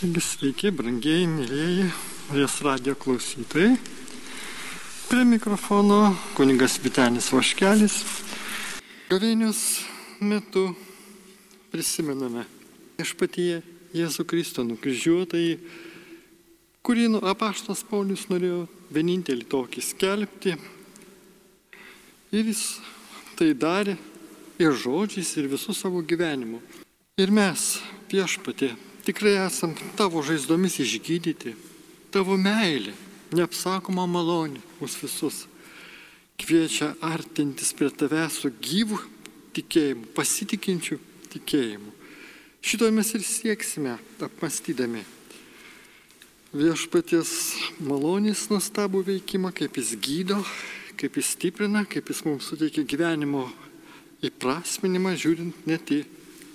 Taigi 0.00 0.20
sveiki, 0.24 0.70
brangieji, 0.72 1.26
mėlyjeji, 1.28 1.82
Ries 2.32 2.54
radio 2.64 2.94
klausytojai. 2.96 3.74
Prie 5.10 5.26
mikrofono 5.28 6.14
kuningas 6.38 6.78
Vitenis 6.80 7.28
Vaškelis. 7.34 7.98
Gavėnios 9.10 9.60
metu 10.24 10.70
prisimename 11.68 12.46
išpatyje 13.04 13.60
Jėzų 14.00 14.24
Kristų 14.32 14.64
nukryžiuotąjį, 14.70 15.54
kurį 16.80 17.08
nu, 17.18 17.20
apaštas 17.20 17.84
Paulius 17.84 18.24
norėjo 18.32 18.64
vienintelį 18.96 19.52
tokį 19.52 19.84
skelbti. 19.84 20.56
Ir 22.32 22.54
jis 22.54 22.70
tai 23.36 23.52
darė 23.52 24.00
ir 24.56 24.72
žodžiais, 24.72 25.36
ir 25.36 25.52
visų 25.52 25.76
savo 25.76 26.00
gyvenimu. 26.00 26.64
Ir 27.20 27.36
mes, 27.36 27.74
viešpatė, 28.08 28.78
tikrai 29.04 29.36
esam 29.46 29.74
tavo 29.98 30.22
žaizdomis 30.24 30.78
išgydyti, 30.82 31.54
tavo 32.12 32.36
meilė, 32.40 32.94
neapsakoma 33.36 34.06
malonė 34.10 34.60
mus 34.80 34.96
visus. 35.00 35.44
Kviečia 36.40 36.94
artintis 37.04 37.74
prie 37.76 37.90
tave 37.92 38.22
su 38.32 38.48
gyvu 38.48 38.98
tikėjimu, 39.56 40.08
pasitikinčiu 40.16 40.98
tikėjimu. 41.32 41.92
Šito 42.60 42.88
mes 42.92 43.08
ir 43.16 43.24
sieksime, 43.24 43.96
apmastydami. 44.20 45.04
Viešpaties 46.50 47.32
malonės 47.86 48.48
nuostabų 48.50 49.04
veikimą, 49.06 49.52
kaip 49.54 49.76
jis 49.78 49.94
gydo, 50.02 50.40
kaip 51.00 51.16
jis 51.16 51.34
stiprina, 51.36 51.84
kaip 51.88 52.10
jis 52.10 52.24
mums 52.26 52.48
suteikia 52.50 52.82
gyvenimo 52.84 53.46
įprasminimą, 54.26 55.14
žiūrint 55.16 55.68
net 55.70 55.92
į 55.94 56.02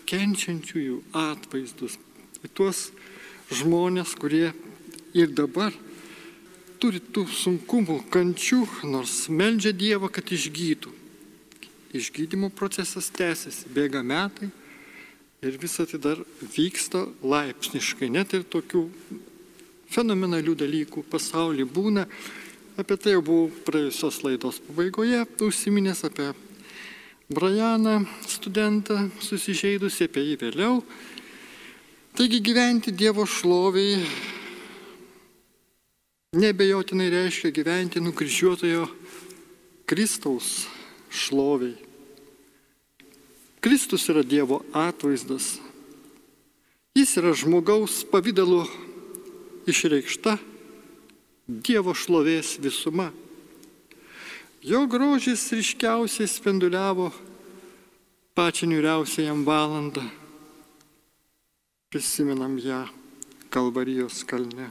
kenčiančiųjų 0.10 1.00
atvaizdus, 1.18 1.96
į 2.46 2.52
tuos 2.54 2.90
žmonės, 3.54 4.14
kurie 4.18 4.52
ir 5.18 5.32
dabar 5.34 5.74
turi 6.82 7.00
tų 7.00 7.26
sunkumų, 7.32 8.02
kančių, 8.14 8.62
nors 8.92 9.26
meldžia 9.32 9.74
Dievą, 9.74 10.12
kad 10.14 10.30
išgytų. 10.32 10.92
Išgydymo 11.96 12.52
procesas 12.54 13.08
tęsiasi, 13.16 13.72
bėga 13.74 14.04
metai 14.04 14.52
ir 15.46 15.58
visą 15.62 15.86
tai 15.88 16.00
dar 16.02 16.22
vyksta 16.42 17.06
laipsniškai. 17.24 18.10
Net 18.12 18.34
ir 18.36 18.44
tokių 18.50 18.84
fenomenalių 19.94 20.56
dalykų 20.60 21.06
pasaulyje 21.12 21.68
būna. 21.70 22.06
Apie 22.76 22.98
tai 23.00 23.16
jau 23.16 23.24
buvau 23.24 23.52
praėjusios 23.68 24.20
laidos 24.26 24.60
pabaigoje 24.66 25.22
užsiminęs 25.46 26.04
apie 26.10 26.34
Brianą, 27.26 28.04
studentą 28.30 29.08
susižeidusi, 29.24 30.10
apie 30.10 30.22
jį 30.28 30.36
vėliau. 30.44 30.82
Taigi 32.16 32.40
gyventi 32.40 32.94
Dievo 32.96 33.26
šloviai 33.28 34.06
nebejotinai 36.32 37.10
reiškia 37.12 37.52
gyventi 37.52 38.00
nukryžiuotojo 38.00 38.86
Kristaus 39.84 40.64
šloviai. 41.12 41.76
Kristus 43.60 44.08
yra 44.08 44.24
Dievo 44.24 44.62
atvaizdas. 44.72 45.60
Jis 46.96 47.18
yra 47.20 47.36
žmogaus 47.36 48.06
pavydalu 48.08 48.64
išreikšta 49.68 50.40
Dievo 51.52 51.92
šlovės 51.92 52.56
visuma. 52.64 53.12
Jo 54.64 54.88
grožis 54.88 55.52
ryškiausiai 55.52 56.32
spinduliavo 56.32 57.12
pačią 58.32 58.72
niuriausią 58.72 59.28
jam 59.28 59.44
valandą 59.44 60.24
prisimenam 61.90 62.58
ją 62.60 62.86
Kalvarijos 63.50 64.24
kalne. 64.28 64.70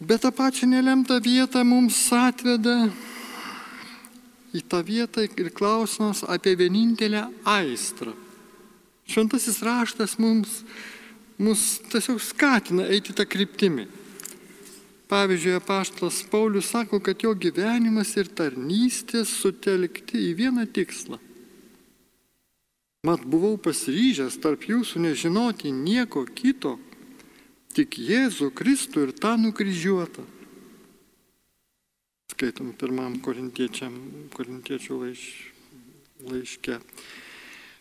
Bet 0.00 0.22
tą 0.22 0.32
pačią 0.32 0.66
nelemtą 0.66 1.20
vietą 1.22 1.62
mums 1.64 1.96
atveda 2.12 2.90
į 4.52 4.60
tą 4.68 4.82
vietą 4.84 5.24
ir 5.24 5.52
klausimas 5.54 6.24
apie 6.26 6.56
vienintelę 6.58 7.22
aistrą. 7.46 8.12
Šventasis 9.06 9.62
raštas 9.62 10.18
mums, 10.18 10.60
mus 11.38 11.78
tiesiog 11.92 12.20
skatina 12.20 12.86
eiti 12.90 13.14
tą 13.14 13.24
kryptimį. 13.24 13.86
Pavyzdžiui, 15.08 15.58
apaštalas 15.60 16.22
Paulius 16.32 16.70
sako, 16.72 17.00
kad 17.00 17.20
jo 17.22 17.34
gyvenimas 17.36 18.16
ir 18.16 18.30
tarnystės 18.32 19.32
sutelkti 19.42 20.30
į 20.30 20.32
vieną 20.40 20.66
tikslą 20.72 21.20
Mat 23.02 23.24
buvau 23.26 23.56
pasiryžęs 23.58 24.36
tarp 24.38 24.62
jūsų 24.70 25.00
nežinoti 25.02 25.72
nieko 25.74 26.22
kito, 26.22 26.76
tik 27.74 27.98
Jėzų 27.98 28.52
Kristų 28.54 29.08
ir 29.08 29.12
tą 29.18 29.32
nukryžiuotą. 29.42 30.22
Skaitom 32.30 32.70
pirmam 32.78 33.18
korintiečių 33.26 35.00
laiš, 35.02 35.26
laiške. 36.30 36.78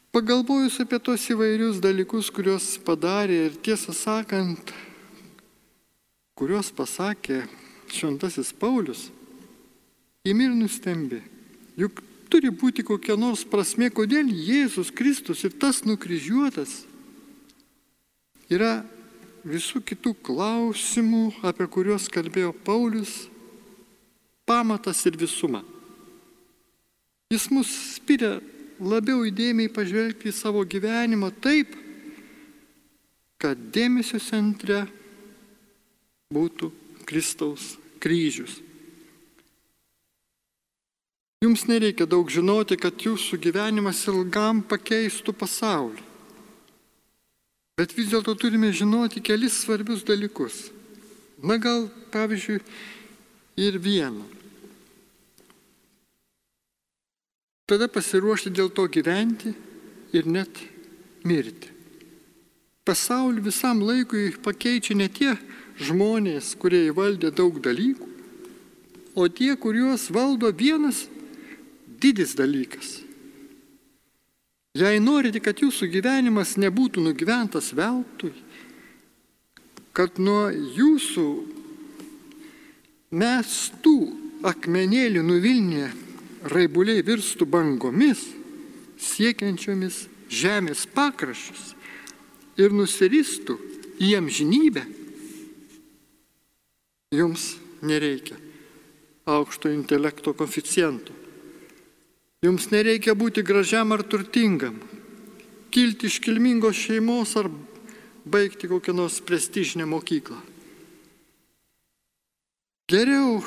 Pagalvojus 0.09 0.82
apie 0.82 0.98
tos 0.98 1.30
įvairius 1.30 1.78
dalykus, 1.86 2.34
kuriuos 2.34 2.74
padarė 2.82 3.44
ir 3.46 3.62
tiesą 3.62 3.94
sakant, 3.94 4.74
kuriuos 6.34 6.74
pasakė 6.74 7.44
šventasis 7.94 8.50
Paulius, 8.58 9.12
įmir 10.26 10.50
nustembi. 10.58 11.22
Juk 11.78 12.02
turi 12.31 12.52
būti 12.52 12.86
kokia 12.88 13.18
nors 13.19 13.44
prasme, 13.47 13.90
kodėl 13.92 14.31
Jėzus 14.31 14.94
Kristus 14.96 15.44
ir 15.44 15.53
tas 15.59 15.84
nukryžiuotas 15.84 16.86
yra 18.52 18.81
visų 19.47 19.81
kitų 19.86 20.14
klausimų, 20.24 21.25
apie 21.44 21.68
kuriuos 21.72 22.08
kalbėjo 22.12 22.53
Paulius, 22.66 23.25
pamatas 24.46 25.03
ir 25.09 25.18
visuma. 25.20 25.64
Jis 27.31 27.47
mus 27.53 27.70
spiria 27.96 28.40
labiau 28.81 29.24
įdėmiai 29.28 29.72
pažvelgti 29.72 30.31
į 30.31 30.36
savo 30.36 30.64
gyvenimą 30.68 31.31
taip, 31.44 31.78
kad 33.41 33.59
dėmesio 33.74 34.20
centre 34.22 34.84
būtų 36.34 36.70
Kristaus 37.08 37.75
kryžius. 38.03 38.59
Jums 41.41 41.63
nereikia 41.66 42.06
daug 42.06 42.29
žinoti, 42.29 42.75
kad 42.78 43.02
jūsų 43.02 43.40
gyvenimas 43.41 44.03
ilgam 44.06 44.59
pakeistų 44.62 45.34
pasaulį. 45.34 46.03
Bet 47.81 47.96
vis 47.97 48.12
dėlto 48.12 48.35
turime 48.38 48.69
žinoti 48.69 49.24
kelis 49.25 49.56
svarbius 49.63 50.03
dalykus. 50.06 50.68
Na 51.41 51.56
gal, 51.57 51.88
pavyzdžiui, 52.13 52.59
ir 53.57 53.79
vieną. 53.81 54.28
Tada 57.66 57.88
pasiruošti 57.90 58.52
dėl 58.53 58.69
to 58.69 58.85
gyventi 58.91 59.56
ir 60.13 60.28
net 60.29 60.62
mirti. 61.25 61.72
Pasaulį 62.85 63.47
visam 63.47 63.81
laikui 63.81 64.28
pakeičia 64.46 64.94
ne 65.00 65.09
tie 65.09 65.34
žmonės, 65.81 66.52
kurie 66.62 66.84
įvaldė 66.91 67.34
daug 67.34 67.58
dalykų, 67.66 68.09
o 69.18 69.25
tie, 69.25 69.56
kuriuos 69.58 70.06
valdo 70.13 70.53
vienas 70.53 71.08
didis 72.02 72.36
dalykas. 72.38 73.00
Jei 74.78 75.02
norite, 75.04 75.42
kad 75.44 75.60
jūsų 75.60 75.90
gyvenimas 75.92 76.56
nebūtų 76.62 77.04
nugyventas 77.04 77.74
veltui, 77.76 78.32
kad 79.92 80.16
nuo 80.22 80.48
jūsų 80.52 81.26
mestų 83.12 83.98
akmenėlių 84.48 85.24
nuvilnė 85.28 85.90
raibuliai 86.54 87.04
virstų 87.04 87.46
bangomis, 87.52 88.24
siekiančiomis 89.02 90.06
žemės 90.32 90.86
pakraščius 90.96 91.74
ir 92.62 92.72
nusiristų 92.72 93.58
į 94.02 94.16
amžinybę, 94.22 94.86
jums 97.12 97.58
nereikia 97.84 98.40
aukšto 99.28 99.70
intelekto 99.74 100.34
koficiento. 100.34 101.21
Jums 102.41 102.72
nereikia 102.73 103.14
būti 103.14 103.43
gražiam 103.46 103.91
ar 103.93 104.02
turtingam, 104.02 104.79
kilti 105.70 106.08
iš 106.09 106.16
kilmingos 106.26 106.73
šeimos 106.73 107.35
ar 107.38 107.52
baigti 108.26 108.66
kokią 108.72 108.96
nors 108.97 109.20
prestižinę 109.22 109.85
mokyklą. 109.85 110.40
Geriau 112.90 113.43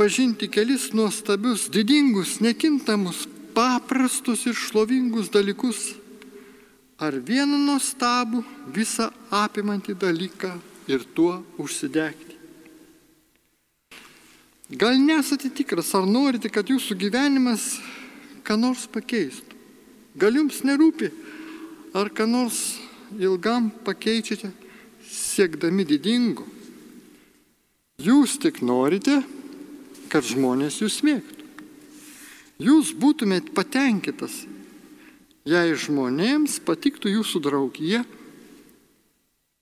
pažinti 0.00 0.48
kelis 0.48 0.94
nuostabius, 0.96 1.66
didingus, 1.68 2.38
nekintamus, 2.40 3.26
paprastus 3.52 4.46
ir 4.48 4.56
šlovingus 4.56 5.28
dalykus, 5.28 5.82
ar 6.96 7.18
vieną 7.20 7.60
nuostabų, 7.66 8.40
visą 8.72 9.10
apimantį 9.28 9.92
dalyką 9.92 10.54
ir 10.88 11.04
tuo 11.12 11.42
užsidegti. 11.60 12.32
Gal 14.72 14.96
nesate 14.98 15.52
tikras, 15.52 15.92
ar 15.94 16.08
norite, 16.08 16.48
kad 16.50 16.66
jūsų 16.72 16.96
gyvenimas 16.98 17.76
ką 18.46 18.56
nors 18.60 18.86
pakeistų. 18.92 19.58
Gal 20.16 20.38
jums 20.38 20.62
nerūpi, 20.64 21.10
ar 21.96 22.08
ką 22.14 22.28
nors 22.30 22.78
ilgam 23.18 23.68
pakeičiate 23.84 24.52
siekdami 25.10 25.84
didingo. 25.86 26.46
Jūs 28.02 28.36
tik 28.40 28.60
norite, 28.64 29.22
kad 30.12 30.24
žmonės 30.24 30.80
jūs 30.82 31.00
mėgtų. 31.06 31.44
Jūs 32.62 32.94
būtumėt 32.96 33.50
patenkintas, 33.56 34.44
jei 35.44 35.74
žmonėms 35.76 36.58
patiktų 36.64 37.12
jūsų 37.18 37.42
draugija, 37.44 38.00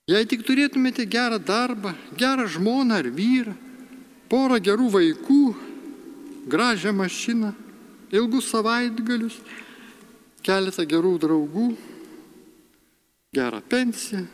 jei 0.07 0.27
tik 0.29 0.45
turėtumėte 0.47 1.03
gerą 1.09 1.41
darbą, 1.43 1.91
gerą 2.15 2.47
žmoną 2.47 3.01
ar 3.01 3.09
vyrą, 3.11 3.55
porą 4.31 4.61
gerų 4.63 4.87
vaikų, 4.95 5.43
gražią 6.47 6.95
mašiną, 6.95 7.51
ilgus 8.13 8.49
savaitgalius, 8.51 9.37
keletą 10.45 10.85
gerų 10.89 11.15
draugų, 11.23 11.67
gerą 13.35 13.61
pensiją, 13.69 14.25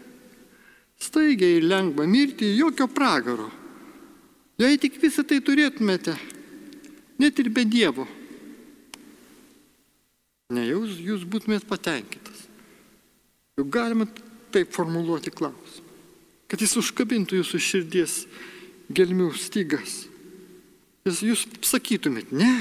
staigiai 1.01 1.59
ir 1.59 1.68
lengva 1.69 2.06
mirti, 2.07 2.51
jokio 2.57 2.88
pragaro. 2.91 3.50
Jei 4.62 4.77
tik 4.77 5.00
visą 5.01 5.23
tai 5.25 5.39
turėtumėte, 5.41 6.13
net 7.21 7.39
ir 7.41 7.50
be 7.50 7.63
Dievo, 7.65 8.06
ne 10.53 10.67
jūs, 10.67 11.00
jūs 11.01 11.24
būtumėt 11.25 11.65
patenkintas. 11.69 12.45
Juk 13.57 13.71
galima 13.74 14.06
taip 14.53 14.71
formuluoti 14.75 15.31
klausimą, 15.33 15.88
kad 16.51 16.62
jis 16.62 16.77
užkabintų 16.81 17.39
jūsų 17.39 17.62
širdies 17.63 18.15
gelmių 18.91 19.31
stygas. 19.39 20.03
Jis 21.07 21.24
jūs 21.25 21.45
sakytumėt, 21.65 22.29
ne, 22.35 22.51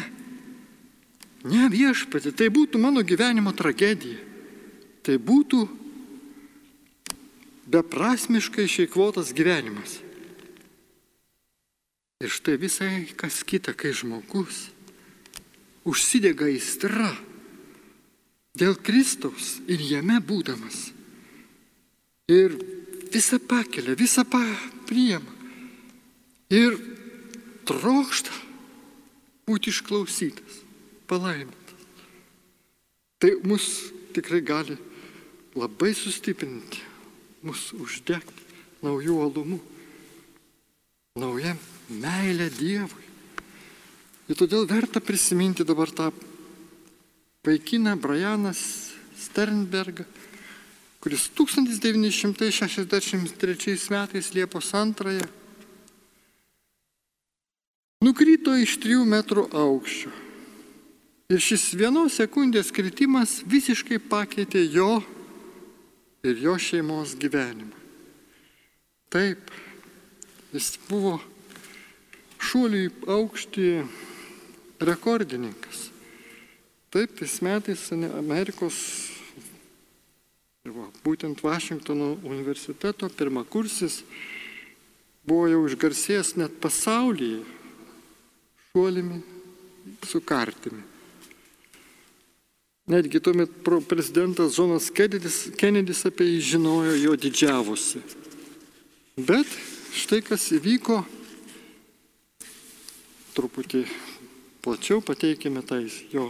ne 1.44 1.68
viešpatė, 1.72 2.32
tai 2.36 2.50
būtų 2.52 2.80
mano 2.82 3.04
gyvenimo 3.06 3.52
tragedija. 3.56 4.18
Tai 5.00 5.16
būtų 5.16 5.62
beprasmiškai 7.70 8.66
išeikvotas 8.66 9.32
gyvenimas. 9.36 10.00
Ir 12.20 12.28
štai 12.28 12.58
visai 12.60 13.08
kas 13.16 13.40
kita, 13.46 13.72
kai 13.72 13.94
žmogus 13.96 14.68
užsidega 15.88 16.50
įstra 16.52 17.14
dėl 18.58 18.76
Kristaus 18.76 19.58
ir 19.70 19.80
jame 19.80 20.18
būdamas. 20.20 20.90
Ir 22.30 22.54
visą 23.10 23.40
pakelia, 23.40 23.96
visą 23.96 24.26
pa 24.28 24.42
priema. 24.86 25.32
Ir 26.50 26.76
trokšta 27.66 28.34
būti 29.48 29.70
išklausytas, 29.72 30.60
palaimintas. 31.10 31.82
Tai 33.20 33.32
mus 33.44 33.66
tikrai 34.14 34.40
gali 34.46 34.78
labai 35.58 35.92
sustiprinti 35.98 36.78
mus 37.44 37.72
uždegti 37.76 38.42
naujų 38.84 39.16
alumų, 39.24 39.58
nauja 41.20 41.52
meilė 41.90 42.50
Dievui. 42.54 43.04
Ir 44.30 44.34
todėl 44.38 44.64
verta 44.70 45.00
prisiminti 45.02 45.64
dabar 45.66 45.90
tą 45.90 46.12
vaikiną 47.44 48.00
Brianas 48.00 48.90
Sternbergą, 49.18 50.04
kuris 51.00 51.28
1963 51.34 53.90
metais 53.90 54.34
Liepos 54.36 54.72
2 54.72 55.20
nukrito 58.00 58.56
iš 58.56 58.78
3 58.80 59.04
metrų 59.08 59.48
aukščio. 59.52 60.29
Ir 61.30 61.38
šis 61.38 61.68
vienos 61.78 62.16
sekundės 62.18 62.72
kritimas 62.74 63.36
visiškai 63.46 64.00
pakeitė 64.10 64.64
jo 64.66 64.96
ir 66.26 66.40
jo 66.42 66.56
šeimos 66.58 67.12
gyvenimą. 67.22 67.76
Taip, 69.14 69.52
jis 70.50 70.72
buvo 70.88 71.20
šuolių 72.42 72.82
į 72.82 72.90
aukštį 73.14 73.68
rekordininkas. 74.90 75.86
Taip, 76.90 77.14
tais 77.22 77.38
metais 77.46 77.86
Amerikos, 77.94 78.82
va, 80.66 80.90
būtent 81.06 81.46
Vašingtono 81.46 82.16
universiteto 82.26 83.06
pirmakursis 83.06 84.02
buvo 85.22 85.46
jau 85.46 85.66
išgarsėjęs 85.70 86.34
net 86.42 86.58
pasaulyje 86.58 87.44
šuolimi 88.72 89.22
su 90.10 90.26
kartimi. 90.26 90.82
Netgi 92.90 93.20
tuomet 93.22 93.50
prezidentas 93.88 94.56
Džonas 94.56 94.88
Kennedys, 94.90 95.44
Kennedys 95.54 96.02
apie 96.08 96.26
jį 96.26 96.40
žinojo, 96.42 96.96
jo 96.98 97.14
didžiavosi. 97.14 98.02
Bet 99.14 99.46
štai 99.94 100.18
kas 100.26 100.48
įvyko, 100.56 100.96
truputį 103.36 103.84
plačiau 104.64 104.98
pateikime 105.06 105.62
tai 105.62 105.84
jo 106.10 106.26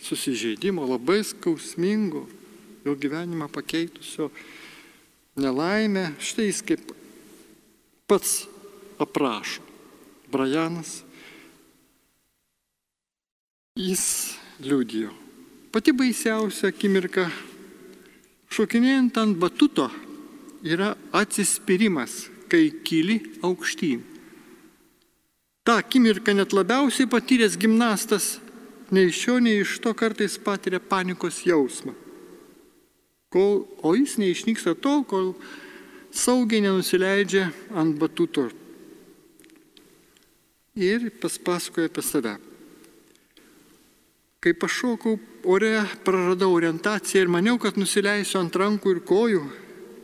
susižeidimo, 0.00 0.88
labai 0.88 1.20
skausmingo, 1.28 2.24
jo 2.88 2.96
gyvenimą 2.96 3.52
pakeitusio 3.52 4.30
nelaimę. 5.36 6.14
Štai 6.16 6.48
jis 6.48 6.64
kaip 6.72 6.94
pats 8.08 8.46
aprašo. 8.96 9.60
Brajanas, 10.32 11.02
jis 13.76 14.06
liūdėjo. 14.64 15.21
Pati 15.72 15.88
baisiausia 15.96 16.68
akimirka 16.68 17.30
šokinėjant 18.52 19.16
ant 19.22 19.38
batuto 19.40 19.86
yra 20.68 20.90
atsispyrimas, 21.16 22.26
kai 22.52 22.66
kyli 22.84 23.16
aukštyn. 23.40 24.02
Ta 25.64 25.78
akimirka 25.80 26.34
net 26.36 26.52
labiausiai 26.52 27.08
patyręs 27.08 27.56
gimnastas 27.56 28.34
nei 28.92 29.08
iš 29.08 29.22
šio, 29.24 29.38
nei 29.40 29.62
iš 29.62 29.78
to 29.80 29.94
kartais 29.96 30.36
patiria 30.36 30.76
panikos 30.76 31.40
jausmą. 31.48 31.96
Kol, 33.32 33.64
o 33.80 33.96
jis 33.96 34.18
neišnyksta 34.20 34.76
tol, 34.76 35.06
kol 35.08 35.32
saugiai 36.12 36.66
nenusileidžia 36.66 37.48
ant 37.72 37.96
batuto. 37.96 38.50
Ir 40.76 41.08
paspasakoja 41.16 41.88
apie 41.88 42.04
save. 42.04 42.36
Kai 44.42 44.56
pašokau 44.58 45.18
ore, 45.46 45.76
praradau 46.02 46.56
orientaciją 46.56 47.20
ir 47.22 47.28
maniau, 47.30 47.60
kad 47.62 47.76
nusileisiu 47.78 48.40
ant 48.40 48.56
rankų 48.58 48.96
ir 48.96 49.00
kojų, 49.06 49.42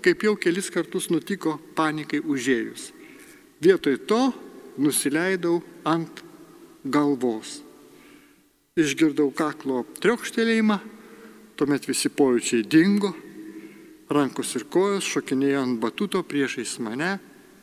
kaip 0.05 0.23
jau 0.23 0.37
kelis 0.39 0.71
kartus 0.71 1.09
nutiko 1.11 1.57
panikai 1.75 2.21
užėjus. 2.23 2.93
Vietoj 3.59 3.97
to 4.07 4.21
nusileidau 4.79 5.59
ant 5.83 6.23
galvos. 6.87 7.59
Išgirdau 8.79 9.33
kaklo 9.35 9.83
triokštelėjimą, 9.99 10.79
tuomet 11.59 11.91
visi 11.91 12.07
pojūčiai 12.07 12.63
dingo, 12.63 13.11
rankos 14.15 14.55
ir 14.55 14.69
kojos 14.71 15.11
šokinėjo 15.17 15.67
ant 15.67 15.83
batuto 15.83 16.23
priešais 16.23 16.79
mane, 16.79 17.17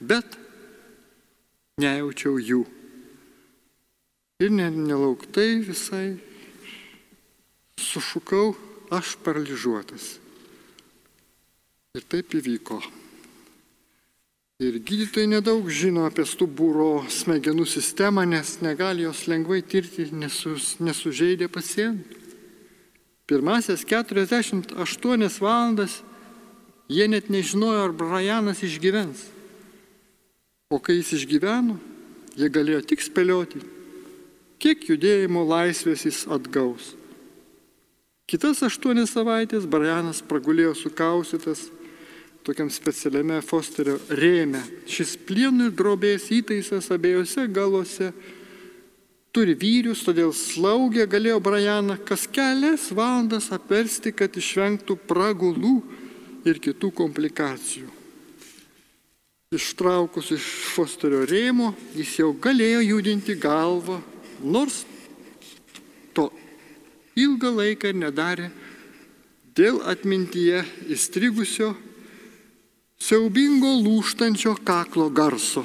bet 0.04 0.36
nejaučiau 1.80 2.36
jų. 2.36 2.64
Ir 4.44 4.52
nelauktai 4.52 5.62
visai 5.64 6.35
sušukau, 7.82 8.54
aš 8.92 9.16
paralyžiuotas. 9.24 10.16
Ir 11.96 12.04
taip 12.12 12.36
įvyko. 12.36 12.82
Ir 14.64 14.78
gydytojai 14.80 15.28
nedaug 15.28 15.68
žino 15.68 16.06
apie 16.08 16.24
stuburo 16.24 17.04
smegenų 17.12 17.66
sistemą, 17.68 18.24
nes 18.24 18.58
negali 18.64 19.04
jos 19.04 19.26
lengvai 19.28 19.60
tirti, 19.60 20.08
nesus, 20.16 20.78
nesužeidė 20.80 21.50
pacientų. 21.52 22.24
Pirmasias 23.28 23.84
48 23.84 24.76
valandas 25.42 25.98
jie 26.88 27.08
net 27.10 27.28
nežinojo, 27.34 27.88
ar 27.88 27.92
Brianas 27.92 28.62
išgyvens. 28.64 29.26
O 30.70 30.80
kai 30.80 31.00
jis 31.00 31.12
išgyveno, 31.20 31.76
jie 32.38 32.50
galėjo 32.50 32.84
tik 32.86 33.04
spėlioti, 33.04 33.60
kiek 34.62 34.88
judėjimo 34.88 35.44
laisvės 35.46 36.06
jis 36.08 36.24
atgaus. 36.32 36.94
Kitas 38.26 38.64
aštuonias 38.66 39.12
savaitės 39.14 39.68
Brianas 39.70 40.24
pragulėjo 40.26 40.72
sukausytas 40.80 41.68
tokiam 42.46 42.72
specialiame 42.74 43.38
Fosterio 43.46 44.00
rėme. 44.10 44.64
Šis 44.90 45.14
plienų 45.28 45.68
ir 45.70 45.76
drobės 45.78 46.32
įtaisas 46.34 46.90
abiejose 46.94 47.46
galose 47.54 48.10
turi 49.30 49.54
vyrius, 49.62 50.02
todėl 50.08 50.34
slaugė 50.34 51.06
galėjo 51.12 51.38
Brianą 51.46 52.00
kas 52.02 52.26
kelias 52.26 52.88
valandas 52.98 53.52
apversti, 53.54 54.10
kad 54.10 54.34
išvengtų 54.34 54.98
pragulų 55.06 55.76
ir 56.50 56.58
kitų 56.66 56.90
komplikacijų. 56.98 57.92
Ištraukus 59.54 60.34
iš 60.34 60.50
Fosterio 60.74 61.22
rėmo, 61.30 61.76
jis 61.94 62.18
jau 62.24 62.34
galėjo 62.34 62.82
judinti 62.90 63.38
galvą, 63.38 64.02
nors 64.42 64.82
ilgą 67.16 67.52
laiką 67.56 67.94
nedarė 67.96 68.50
dėl 69.56 69.80
atmintyje 69.88 70.64
įstrigusio 70.92 71.72
siaubingo 73.00 73.72
lūštančio 73.80 74.56
kaklo 74.68 75.08
garso. 75.10 75.64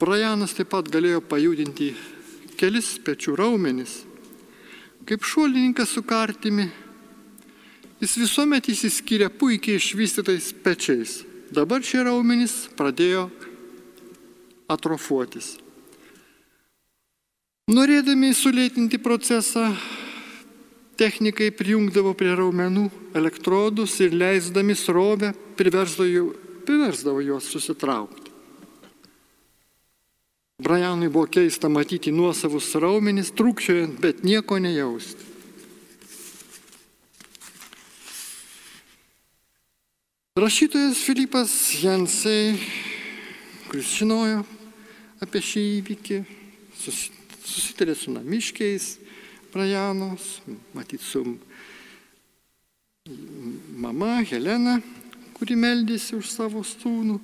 Brianas 0.00 0.56
taip 0.56 0.70
pat 0.72 0.88
galėjo 0.92 1.22
pajudinti 1.24 1.92
kelis 2.60 2.96
pečių 3.04 3.36
raumenis. 3.40 4.02
Kaip 5.06 5.24
šuolininkas 5.24 5.92
su 5.94 6.02
kartimi, 6.02 6.66
jis 8.00 8.16
visuomet 8.20 8.68
įsiskyrė 8.72 9.28
puikiai 9.32 9.80
išvystytais 9.80 10.50
pečiais. 10.64 11.20
Dabar 11.52 11.84
šie 11.86 12.02
raumenys 12.08 12.66
pradėjo 12.76 13.28
atrofuotis. 14.72 15.54
Norėdami 17.66 18.28
sulėtinti 18.30 19.00
procesą, 19.02 19.72
technikai 20.94 21.48
prijungdavo 21.50 22.12
prie 22.14 22.30
raumenų 22.38 22.84
elektrodus 23.18 23.96
ir 24.04 24.14
leisdami 24.14 24.76
srovę 24.78 25.32
priversdavo, 25.58 27.24
juos 27.26 27.48
susitraukti. 27.50 28.30
Brianui 30.62 31.10
buvo 31.10 31.26
keista 31.26 31.66
matyti 31.66 32.14
nuosavus 32.14 32.70
raumenis 32.78 33.34
trūkčiojant, 33.34 33.98
bet 33.98 34.22
nieko 34.22 34.62
nejausti. 34.62 35.26
Rašytojas 40.38 41.02
Filipas 41.02 41.58
Jansai, 41.82 42.54
kuris 43.66 43.90
žinojo 43.98 44.46
apie 45.18 45.42
šį 45.42 45.68
įvykį, 45.82 46.24
susitarė 47.46 47.94
su 47.96 48.12
namiškiais 48.14 48.96
Brajanos, 49.52 50.40
matyt 50.76 51.00
su 51.00 51.22
mama 53.80 54.18
Helena, 54.26 54.80
kuri 55.36 55.56
meldėsi 55.56 56.16
už 56.18 56.28
savo 56.28 56.60
sūnų. 56.66 57.16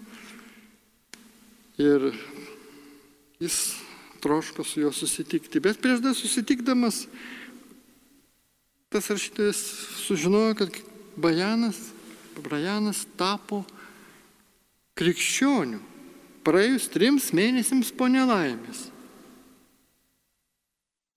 Ir 1.82 2.12
jis 3.42 3.58
troško 4.22 4.64
su 4.64 4.84
juo 4.84 4.92
susitikti. 4.94 5.60
Bet 5.60 5.80
prieš 5.82 6.00
dar 6.04 6.14
susitikdamas, 6.16 7.06
tas 8.92 9.10
rašytojas 9.10 9.60
sužinojo, 10.06 10.54
kad 10.62 10.82
Bajanas, 11.16 11.80
Brajanas 12.38 13.02
tapo 13.18 13.64
krikščionių 14.96 15.80
praėjus 16.46 16.88
trims 16.92 17.30
mėnesiams 17.34 17.92
po 17.96 18.08
nelaimės. 18.10 18.91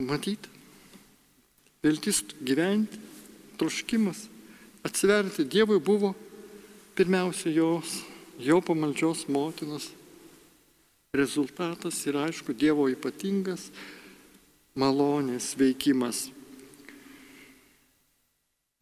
Matyt, 0.03 0.49
viltis 1.79 2.17
gyventi, 2.43 2.97
troškimas 3.55 4.25
atsiverti 4.83 5.45
Dievui 5.47 5.79
buvo 5.79 6.09
pirmiausia 6.99 7.53
jos, 7.55 8.01
jo 8.35 8.59
pamaldžios 8.59 9.21
motinos 9.31 9.93
rezultatas 11.15 12.01
ir 12.11 12.19
aišku 12.19 12.51
Dievo 12.51 12.89
ypatingas 12.91 13.69
malonės 14.75 15.53
veikimas. 15.55 16.25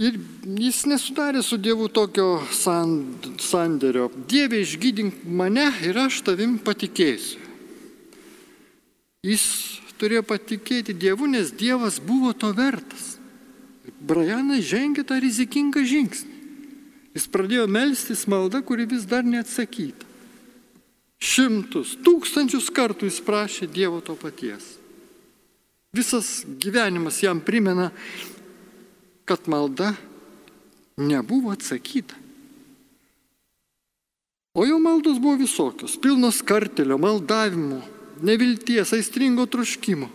Ir 0.02 0.18
jis 0.66 0.82
nesudarė 0.90 1.46
su 1.46 1.62
Dievu 1.62 1.92
tokio 1.94 2.42
sandėrio. 2.50 4.10
Dieve 4.26 4.66
išgydink 4.66 5.22
mane 5.30 5.70
ir 5.86 6.02
aš 6.08 6.24
tavim 6.26 6.58
patikėsiu. 6.58 7.38
Jis 9.24 9.46
turėjo 10.04 10.26
patikėti 10.28 10.92
Dievu, 10.92 11.32
nes 11.32 11.56
Dievas 11.56 12.02
buvo 12.04 12.34
to 12.36 12.52
vertas. 12.56 13.14
Brajanas 14.04 14.66
žengė 14.68 15.06
tą 15.08 15.20
rizikingą 15.24 15.84
žingsnį. 15.88 16.32
Jis 17.14 17.28
pradėjo 17.32 17.68
melstis 17.72 18.26
maldą, 18.28 18.60
kuri 18.66 18.88
vis 18.90 19.06
dar 19.08 19.24
neatsakyta. 19.24 20.10
Šimtus, 21.24 21.94
tūkstančius 22.04 22.68
kartų 22.74 23.08
jis 23.08 23.22
prašė 23.24 23.70
Dievo 23.72 24.02
to 24.04 24.18
paties. 24.20 24.76
Visas 25.96 26.42
gyvenimas 26.60 27.22
jam 27.24 27.40
primena, 27.40 27.92
kad 29.30 29.48
malda 29.48 29.94
nebuvo 30.98 31.54
atsakyta. 31.54 32.18
O 34.54 34.66
jo 34.68 34.82
maldos 34.82 35.22
buvo 35.22 35.38
visokios, 35.40 35.96
pilnos 35.98 36.42
kartelio, 36.46 36.98
maldavimo, 37.02 37.80
nevilties, 38.24 38.94
aistringo 38.96 39.46
troškimo. 39.50 40.10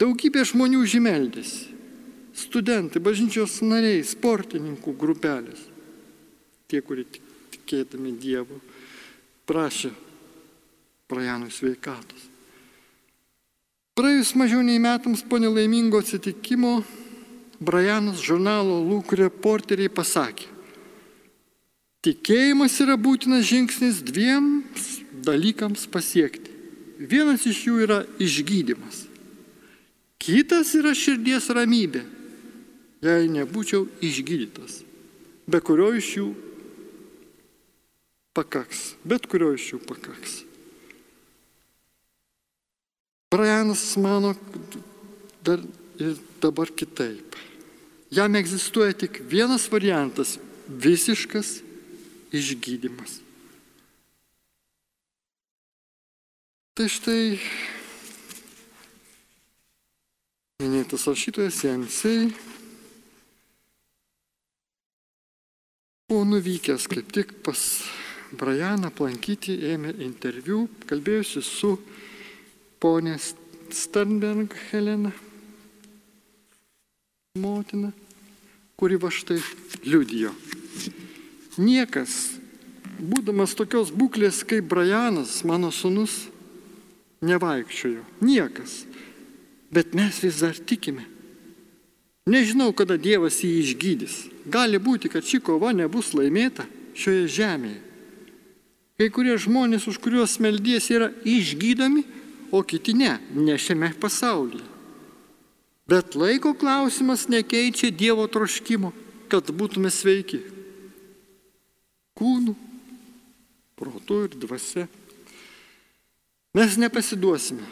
Daugybė 0.00 0.44
žmonių 0.48 0.84
žymeldėsi. 0.88 1.68
Studentai, 2.40 3.02
bažnyčios 3.04 3.58
nariai, 3.66 4.00
sportininkų 4.06 4.94
grupelės. 4.96 5.60
Tie, 6.70 6.80
kurie 6.80 7.04
tikėdami 7.10 8.14
Dievu 8.16 8.60
prašė 9.50 9.90
Brajanui 11.10 11.50
sveikatos. 11.52 12.30
Praėjus 13.98 14.30
mažiau 14.38 14.62
nei 14.64 14.78
metams 14.80 15.20
po 15.26 15.40
nelaimingo 15.42 16.00
atsitikimo, 16.00 16.80
Brajanas 17.60 18.22
žurnalo 18.24 18.78
Lūk 18.86 19.12
reporteriai 19.18 19.90
pasakė, 19.92 20.46
tikėjimas 22.06 22.78
yra 22.80 22.96
būtinas 22.96 23.44
žingsnis 23.50 24.00
dviems 24.06 24.89
dalykams 25.24 25.86
pasiekti. 25.90 26.50
Vienas 27.00 27.46
iš 27.48 27.62
jų 27.66 27.78
yra 27.86 28.02
išgydymas. 28.20 29.06
Kitas 30.20 30.74
yra 30.76 30.92
širdies 30.92 31.48
ramybė, 31.56 32.02
jei 33.00 33.30
nebūčiau 33.32 33.86
išgydytas, 34.04 34.82
be 35.48 35.60
kurio 35.64 35.88
iš 35.96 36.10
jų 36.18 36.26
pakaks, 38.36 38.82
bet 39.08 39.24
kurio 39.30 39.54
iš 39.56 39.72
jų 39.72 39.80
pakaks. 39.88 40.36
Brianas 43.32 43.96
mano 43.96 44.34
dar 45.46 45.62
ir 45.96 46.16
dabar 46.42 46.68
kitaip. 46.68 47.36
Jam 48.10 48.34
egzistuoja 48.34 48.92
tik 48.92 49.22
vienas 49.24 49.68
variantas- 49.70 50.38
visiškas 50.84 51.60
išgydymas. 52.32 53.19
Tai 56.80 56.86
štai 56.88 57.36
minėtas 60.64 61.02
rašytojas 61.10 61.58
Jansai 61.66 62.30
buvo 66.08 66.22
nuvykęs 66.30 66.88
kaip 66.88 67.12
tik 67.12 67.36
pas 67.44 67.66
Brajaną 68.32 68.88
aplankyti, 68.88 69.58
ėmė 69.74 69.92
interviu, 70.06 70.62
kalbėjusi 70.88 71.44
su 71.44 71.74
ponė 72.80 73.18
Sternberg 73.20 74.56
Helena, 74.70 75.12
motina, 77.44 77.92
kuri 78.80 78.96
va 79.04 79.12
štai 79.12 79.42
liudijo. 79.84 80.32
Niekas, 81.60 82.38
būdamas 82.96 83.52
tokios 83.52 83.92
būklės 83.92 84.46
kaip 84.48 84.72
Brajanas, 84.72 85.42
mano 85.44 85.68
sunus, 85.68 86.22
nevaikščiojo. 87.24 88.04
Niekas. 88.24 88.84
Bet 89.70 89.94
mes 89.94 90.18
vis 90.22 90.40
dar 90.42 90.56
tikime. 90.56 91.06
Nežinau, 92.30 92.72
kada 92.76 92.98
Dievas 93.00 93.40
jį 93.42 93.52
išgydys. 93.62 94.16
Gali 94.50 94.78
būti, 94.82 95.10
kad 95.10 95.24
ši 95.24 95.40
kova 95.44 95.72
nebus 95.74 96.12
laimėta 96.14 96.66
šioje 96.94 97.28
žemėje. 97.36 97.80
Kai 99.00 99.08
kurie 99.08 99.38
žmonės, 99.40 99.86
už 99.88 99.96
kuriuos 100.04 100.36
meldies, 100.44 100.90
yra 100.92 101.08
išgydomi, 101.24 102.04
o 102.52 102.60
kiti 102.60 102.92
ne, 102.92 103.14
ne 103.32 103.56
šiame 103.56 103.94
pasaulyje. 104.00 104.66
Bet 105.88 106.14
laiko 106.14 106.52
klausimas 106.54 107.24
nekeičia 107.32 107.90
Dievo 107.90 108.26
troškimo, 108.30 108.92
kad 109.32 109.48
būtume 109.56 109.90
sveiki. 109.90 110.42
Kūnų, 112.20 112.54
protų 113.80 114.20
ir 114.28 114.36
dvasia. 114.44 114.84
Mes 116.54 116.76
nepasiduosime. 116.76 117.62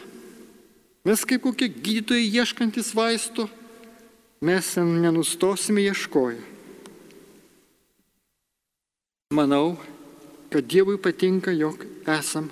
Mes 1.03 1.25
kaip 1.27 1.43
kokie 1.43 1.67
gydytojai 1.67 2.27
ieškantis 2.31 2.93
vaisto, 2.95 3.49
mes 4.41 4.75
nenustosime 4.77 5.83
ieškoję. 5.89 6.39
Manau, 9.35 9.77
kad 10.49 10.65
Dievui 10.65 10.97
patinka, 10.97 11.51
jog 11.51 11.83
esam 12.07 12.49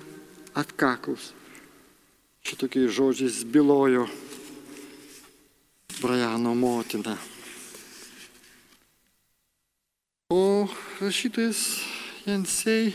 atkaklus. 0.54 1.32
Šitokiais 2.44 2.92
žodžiais 2.92 3.42
bylojo 3.44 4.06
Brajano 6.00 6.54
motina. 6.54 7.16
O 10.30 10.68
rašytojas 11.00 11.80
Jensei 12.26 12.92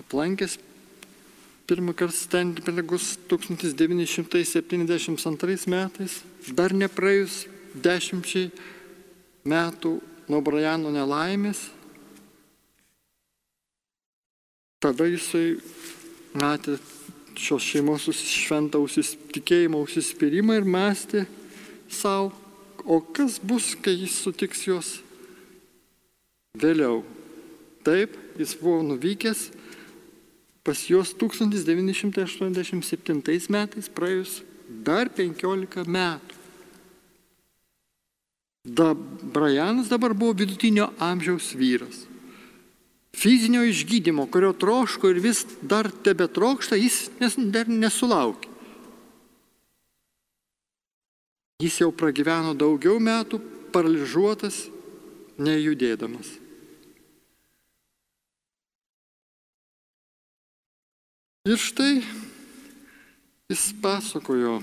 aplankęs 0.00 0.58
pirmą 1.72 1.94
kartą 1.94 2.16
Stenbergus 2.16 3.18
1972 3.28 5.66
metais, 5.66 6.22
dar 6.52 6.74
nepraėjus 6.76 7.46
dešimčiai 7.72 8.50
metų 9.48 10.00
nuo 10.28 10.40
Brajano 10.44 10.92
nelaimės, 10.92 11.72
tada 14.84 15.08
jisai 15.08 15.56
matė 16.36 16.76
šios 17.40 17.64
šeimos 17.70 18.04
šventą 18.20 18.84
tikėjimo 19.32 19.80
užsispyrimą 19.80 20.60
ir 20.60 20.68
mąstė 20.68 21.24
savo, 21.88 22.36
o 22.84 23.00
kas 23.00 23.40
bus, 23.40 23.72
kai 23.80 23.96
jis 23.96 24.20
sutiks 24.20 24.68
juos 24.68 25.00
vėliau. 26.52 27.00
Taip, 27.80 28.12
jis 28.36 28.52
buvo 28.60 28.84
nuvykęs 28.92 29.61
pas 30.62 30.88
juos 30.88 31.14
1987 31.14 33.50
metais, 33.50 33.88
praėjus 33.90 34.42
dar 34.68 35.08
15 35.10 35.86
metų. 35.86 36.34
Da, 38.62 38.94
Brianas 38.94 39.88
dabar 39.90 40.14
buvo 40.14 40.32
vidutinio 40.38 40.92
amžiaus 41.02 41.50
vyras. 41.58 42.06
Fizinio 43.12 43.66
išgydymo, 43.66 44.30
kurio 44.30 44.52
troško 44.54 45.10
ir 45.10 45.18
vis 45.20 45.42
dar 45.60 45.90
tebe 45.90 46.28
trokšta, 46.30 46.78
jis 46.78 47.10
nes, 47.20 47.34
dar 47.52 47.68
nesulaukė. 47.68 48.48
Jis 51.62 51.80
jau 51.82 51.92
pragyveno 51.94 52.54
daugiau 52.58 52.98
metų 53.02 53.38
paralyžiuotas, 53.74 54.70
nejudėdamas. 55.38 56.41
Ir 61.42 61.58
štai 61.58 61.96
jis 63.50 63.62
pasakojo, 63.82 64.60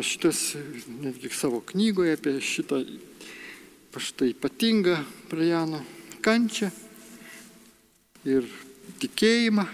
šitas 0.00 0.54
netgi 0.88 1.28
savo 1.28 1.58
knygoje 1.60 2.14
apie 2.16 2.38
šitą 2.40 2.78
štai 3.92 4.30
ypatingą 4.32 4.94
Briano 5.28 5.82
kančią 6.24 6.70
ir 8.24 8.48
tikėjimą. 9.02 9.66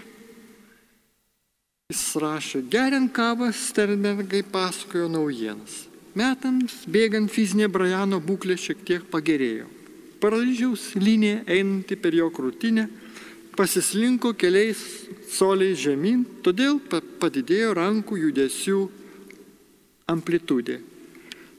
Jis 1.95 2.03
rašė, 2.19 2.65
geriant 2.67 3.13
kavą, 3.15 3.47
Sternbergai 3.55 4.43
pasakojo 4.43 5.07
naujienas. 5.07 5.85
Metams 6.19 6.81
bėgant 6.83 7.31
fizinė 7.31 7.71
Briano 7.71 8.19
būklė 8.19 8.59
šiek 8.59 8.83
tiek 8.83 9.07
pagerėjo. 9.07 9.71
Paralyžiaus 10.19 10.97
linija 10.99 11.45
einanti 11.47 11.95
per 11.95 12.19
jo 12.19 12.27
krūtinę 12.27 12.89
pasislinko 13.57 14.33
keliais 14.37 14.79
soliais 15.31 15.79
žemyn, 15.79 16.23
todėl 16.43 16.79
padidėjo 17.21 17.73
rankų 17.77 18.17
judesių 18.25 18.79
amplitudė. 20.11 20.79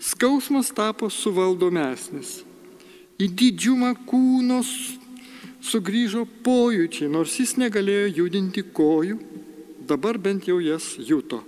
Skausmas 0.02 0.72
tapo 0.75 1.08
suvaldomesnis. 1.12 2.40
Į 3.22 3.28
didžiumą 3.38 3.92
kūnos 4.08 4.72
sugrįžo 5.62 6.25
pojūčiai, 6.42 7.11
nors 7.12 7.37
jis 7.38 7.54
negalėjo 7.61 8.08
judinti 8.22 8.64
kojų, 8.75 9.20
dabar 9.87 10.18
bent 10.18 10.49
jau 10.50 10.58
jas 10.58 10.96
juto. 10.99 11.42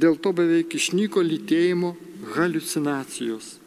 Dėl 0.00 0.16
to 0.18 0.32
beveik 0.34 0.74
išnyko 0.74 1.22
lytėjimo 1.22 1.94
halucinacijos. 2.34 3.59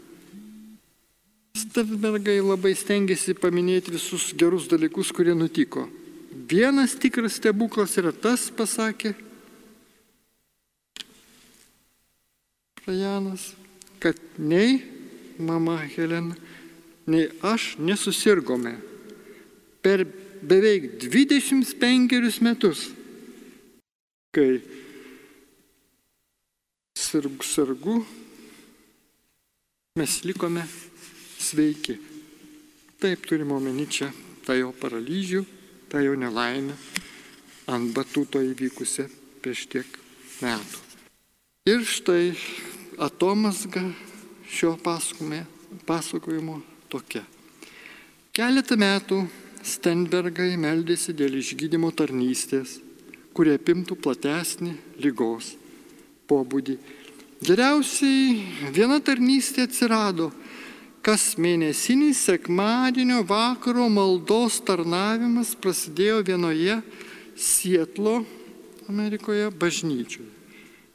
Sternbergai 1.74 2.38
labai 2.38 2.75
stengiasi 2.77 3.34
paminėti 3.34 3.96
visus 3.96 4.27
gerus 4.38 4.68
dalykus, 4.70 5.10
kurie 5.10 5.34
nutiko. 5.34 5.88
Vienas 6.30 6.94
tikras 7.01 7.39
stebuklas 7.39 7.96
yra 7.98 8.12
tas, 8.13 8.44
pasakė 8.53 9.15
Rajanas, 12.86 13.48
kad 13.98 14.22
nei 14.38 14.84
mama 15.42 15.80
Helena, 15.96 16.38
nei 17.10 17.25
aš 17.42 17.72
nesusirgome 17.82 18.75
per 19.82 20.06
beveik 20.46 21.00
25 21.10 22.38
metus, 22.46 22.86
kai 24.29 24.62
sirgu, 26.94 27.42
sirgu 27.42 28.00
mes 29.98 30.22
likome 30.27 30.70
sveiki. 31.53 32.00
Taip 32.98 33.25
turime 33.27 33.53
omeny 33.53 33.85
čia 33.85 34.09
tą 34.46 34.55
jo 34.57 34.72
paralyžių, 34.74 35.44
tą 35.92 36.01
jo 36.01 36.16
nelaimę 36.18 36.74
ant 37.70 37.94
batuto 37.94 38.42
įvykusią 38.42 39.05
prieš 39.44 39.68
tiek 39.70 40.00
metų. 40.42 40.81
Ir 41.70 41.85
štai 41.87 42.33
atomasga 43.00 43.85
šio 44.50 44.75
pasakojimo 45.85 46.59
tokia. 46.92 47.24
Keletą 48.33 48.79
metų 48.79 49.24
Stenbergai 49.63 50.57
meldėsi 50.59 51.13
dėl 51.16 51.37
išgydymo 51.39 51.94
tarnystės, 51.96 52.81
kurie 53.31 53.53
apimtų 53.55 53.96
platesnį 53.96 54.74
lygos 55.00 55.53
pobūdį. 56.27 56.75
Geriausiai 57.44 58.72
viena 58.75 59.00
tarnystė 59.00 59.63
atsirado 59.70 60.33
kas 61.03 61.33
mėnesinis 61.35 62.22
sekmadienio 62.29 63.25
vakaro 63.27 63.89
maldos 63.92 64.61
tarnavimas 64.63 65.51
prasidėjo 65.59 66.22
vienoje 66.29 66.79
Sietlo, 67.35 68.22
Amerikoje, 68.87 69.50
bažnyčioje. 69.59 70.29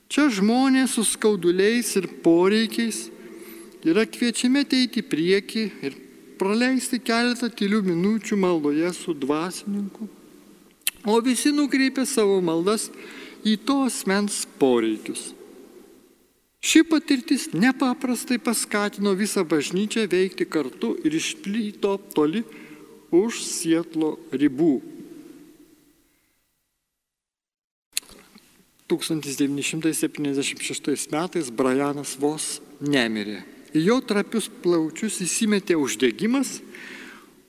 Čia 0.09 0.31
žmonės 0.33 0.95
su 0.97 1.05
skauduliais 1.05 1.91
ir 2.01 2.07
poreikiais 2.25 3.09
yra 3.85 4.07
kviečiami 4.09 4.63
ateiti 4.65 5.03
į 5.03 5.09
priekį 5.11 5.65
ir 5.85 5.99
praleisti 6.41 7.01
keletą 7.05 7.51
tylių 7.53 7.83
minučių 7.91 8.39
maldoje 8.41 8.93
su 8.97 9.13
dvasininku, 9.13 10.09
o 11.05 11.19
visi 11.25 11.53
nukreipia 11.53 12.07
savo 12.09 12.39
maldas 12.41 12.89
į 13.45 13.59
to 13.69 13.83
asmens 13.91 14.47
poreikius. 14.61 15.35
Ši 16.59 16.83
patirtis 16.91 17.49
nepaprastai 17.55 18.41
paskatino 18.43 19.15
visą 19.15 19.47
bažnyčią 19.47 20.09
veikti 20.11 20.45
kartu 20.51 20.97
ir 21.07 21.15
išplyto 21.15 21.95
toli 22.15 22.43
už 23.15 23.43
Sietlo 23.47 24.19
ribų. 24.35 24.99
1976 28.89 31.13
metais 31.13 31.53
Brianas 31.53 32.17
vos 32.17 32.65
nemirė. 32.81 33.45
Į 33.77 33.85
jo 33.85 34.01
trapius 34.01 34.49
plaučius 34.49 35.21
įsimetė 35.21 35.77
uždegimas, 35.77 36.65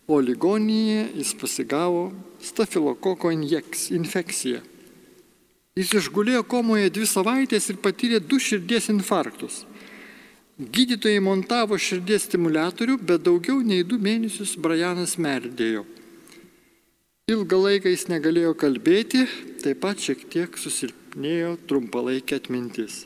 o 0.10 0.20
ligoninėje 0.20 1.16
jis 1.16 1.34
pasigavo 1.40 2.12
stafilokoko 2.44 3.32
infekciją. 3.32 4.60
Jis 5.80 5.94
išgulėjo 5.96 6.44
komoje 6.44 6.90
dvi 6.92 7.06
savaitės 7.08 7.70
ir 7.72 7.78
patyrė 7.80 8.20
du 8.20 8.36
širdies 8.44 8.90
infarktus. 8.92 9.62
Gydytojai 10.60 11.22
montavo 11.24 11.78
širdies 11.80 12.26
stimulatorių, 12.28 12.98
bet 13.00 13.24
daugiau 13.24 13.62
nei 13.64 13.86
du 13.88 13.96
mėnesius 13.96 14.58
Brianas 14.60 15.16
merdėjo. 15.16 15.86
Ilgą 17.32 17.60
laiką 17.64 17.94
jis 17.94 18.10
negalėjo 18.12 18.52
kalbėti, 18.60 19.24
taip 19.64 19.80
pat 19.86 20.04
šiek 20.04 20.26
tiek 20.34 20.60
susilpnėjo 20.60 21.54
trumpalaikė 21.70 22.42
atmintis. 22.42 23.06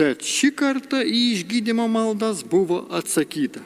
Bet 0.00 0.26
šį 0.26 0.50
kartą 0.58 1.04
į 1.06 1.20
išgydymo 1.36 1.86
maldas 1.86 2.42
buvo 2.42 2.80
atsakyta. 2.98 3.62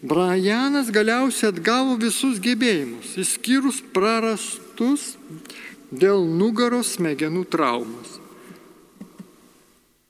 Brianas 0.00 0.88
galiausiai 0.94 1.50
atgavo 1.52 1.98
visus 2.00 2.40
gebėjimus, 2.40 3.12
išskyrus 3.20 3.82
prarastus 3.92 5.18
dėl 5.92 6.24
nugaros 6.24 6.96
smegenų 6.96 7.44
traumos. 7.52 8.18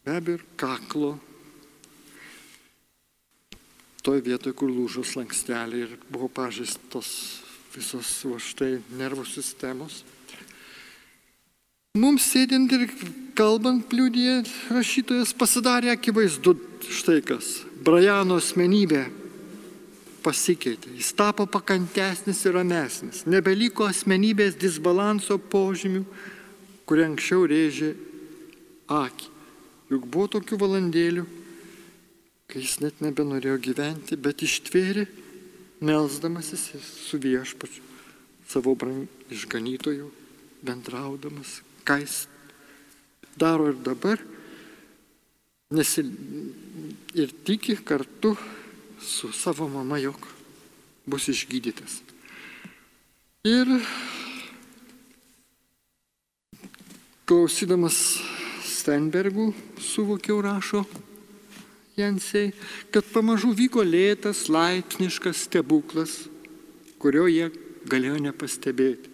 Be 0.03 0.17
abejo, 0.17 0.39
ir 0.39 0.47
kaklo. 0.59 1.13
Toj 4.03 4.23
vietoje, 4.23 4.55
kur 4.59 4.71
lūžo 4.71 5.05
slanksteliai 5.07 5.85
ir 5.87 5.99
buvo 6.11 6.27
pažįstos 6.33 7.11
visos 7.75 8.09
va 8.27 8.39
štai 8.43 8.73
nervų 8.99 9.27
sistemos. 9.31 10.03
Mums 11.99 12.25
sėdint 12.33 12.73
ir 12.73 12.87
kalbant 13.39 13.93
liūdėje 13.93 14.43
rašytojas 14.73 15.35
pasidarė 15.37 15.93
akivaizdu 15.93 16.57
štai 16.89 17.21
kas. 17.27 17.61
Brajano 17.85 18.41
asmenybė 18.41 19.05
pasikeitė, 20.23 20.93
jis 20.97 21.13
tapo 21.19 21.47
pakantesnis 21.51 22.41
ir 22.47 22.57
ramesnis, 22.57 23.25
nebeliko 23.29 23.87
asmenybės 23.89 24.57
disbalanso 24.61 25.39
požymių, 25.39 26.05
kurie 26.89 27.07
anksčiau 27.09 27.47
rėžė 27.51 27.93
akį. 28.93 29.31
Juk 29.93 30.09
buvo 30.09 30.31
tokių 30.39 30.59
valandėlių, 30.63 31.27
kai 32.49 32.63
jis 32.65 32.79
net 32.81 33.03
nebenorėjo 33.05 33.59
gyventi, 33.67 34.17
bet 34.17 34.45
ištvėrė, 34.47 35.07
melzdamasis 35.83 36.71
su 36.81 37.19
viešpačiu, 37.21 37.83
savo 38.49 38.77
išganytoju, 39.33 40.11
bendraudamas, 40.63 41.61
ką 41.85 41.99
jis 42.05 42.23
daro 43.37 43.73
ir 43.73 43.81
dabar, 43.83 44.23
Nesil... 45.73 46.11
Ir 47.13 47.29
tiki 47.45 47.77
kartu 47.85 48.33
su 49.03 49.33
savo 49.33 49.69
mama, 49.69 49.99
jog 49.99 50.27
bus 51.07 51.29
išgydytas. 51.29 52.01
Ir 53.43 53.69
klausydamas 57.27 57.97
Steinbergų 58.63 59.53
suvokiau 59.83 60.41
rašo 60.43 60.85
Jensiai, 61.97 62.55
kad 62.89 63.05
pamažu 63.13 63.51
vyko 63.53 63.83
lėtas, 63.85 64.47
laipsniškas 64.49 65.43
stebuklas, 65.45 66.23
kurio 67.03 67.27
jie 67.29 67.51
galėjo 67.91 68.21
nepastebėti. 68.31 69.11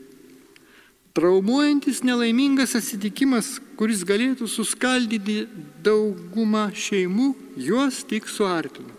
Traumuojantis 1.18 2.05
nelaimingas 2.07 2.77
atsitikimas, 2.79 3.57
kuris 3.74 4.05
galėtų 4.07 4.46
suskaldyti 4.46 5.40
daugumą 5.83 6.68
šeimų, 6.70 7.33
juos 7.59 8.05
tik 8.07 8.31
suartino. 8.31 8.97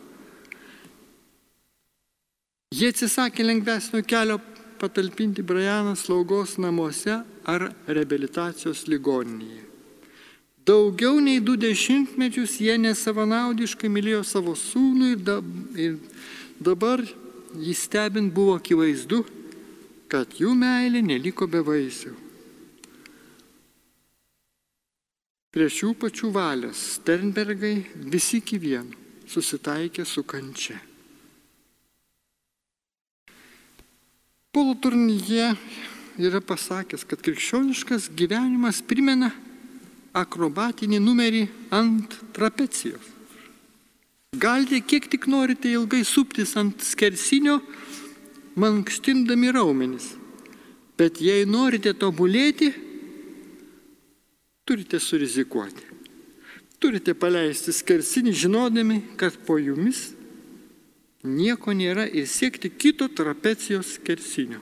Jie 2.69 2.91
atsisakė 2.93 3.41
lengvesnio 3.47 4.03
kelio 4.05 4.35
patalpinti 4.77 5.41
Brianą 5.41 5.95
slaugos 5.97 6.59
namuose 6.61 7.15
ar 7.49 7.63
reabilitacijos 7.87 8.83
ligoninėje. 8.91 9.63
Daugiau 10.69 11.17
nei 11.17 11.39
du 11.41 11.55
dešimtmečius 11.57 12.59
jie 12.61 12.75
nesavanaudiškai 12.77 13.89
mylėjo 13.89 14.21
savo 14.27 14.53
sūnų 14.53 15.07
ir 15.81 15.95
dabar 16.61 17.01
jį 17.57 17.73
stebint 17.73 18.29
buvo 18.35 18.59
akivaizdu, 18.59 19.23
kad 20.11 20.35
jų 20.37 20.53
meilė 20.53 21.01
neliko 21.01 21.47
be 21.49 21.63
vaisių. 21.65 22.13
Prieš 25.49 25.79
jų 25.81 25.95
pačių 26.05 26.29
valias 26.37 26.85
Sternbergai 26.99 27.73
visi 28.13 28.43
iki 28.43 28.61
vieno 28.61 28.93
susitaikė 29.25 30.05
su 30.05 30.21
kančia. 30.21 30.77
Polo 34.49 34.73
turnyje 34.73 35.51
yra 36.17 36.39
pasakęs, 36.41 37.03
kad 37.05 37.21
krikščioniškas 37.21 38.07
gyvenimas 38.17 38.79
primena 38.81 39.29
akrobatinį 40.17 40.97
numerį 41.03 41.43
ant 41.69 42.15
trapecijos. 42.33 43.03
Galite 44.33 44.81
kiek 44.81 45.05
tik 45.05 45.27
norite 45.29 45.69
ilgai 45.69 46.01
suptis 46.01 46.55
ant 46.57 46.81
skersinio, 46.81 47.59
mankštindami 48.57 49.53
raumenis. 49.53 50.15
Bet 50.97 51.21
jei 51.21 51.45
norite 51.45 51.93
tobulėti, 51.93 52.73
turite 54.65 54.97
surizikuoti. 54.97 55.85
Turite 56.81 57.13
paleisti 57.13 57.69
skersinį 57.69 58.33
žinodami, 58.33 59.03
kad 59.13 59.37
po 59.45 59.61
jumis 59.61 60.07
nieko 61.23 61.73
nėra 61.75 62.07
ir 62.07 62.27
siekti 62.27 62.69
kito 62.69 63.09
trapecijos 63.11 63.95
skersinio. 63.97 64.61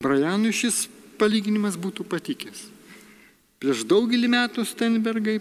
Brajanui 0.00 0.52
šis 0.56 0.86
palyginimas 1.20 1.76
būtų 1.76 2.06
patikęs. 2.08 2.62
Prieš 3.60 3.84
daugelį 3.84 4.30
metų 4.32 4.64
Stenbergai 4.64 5.36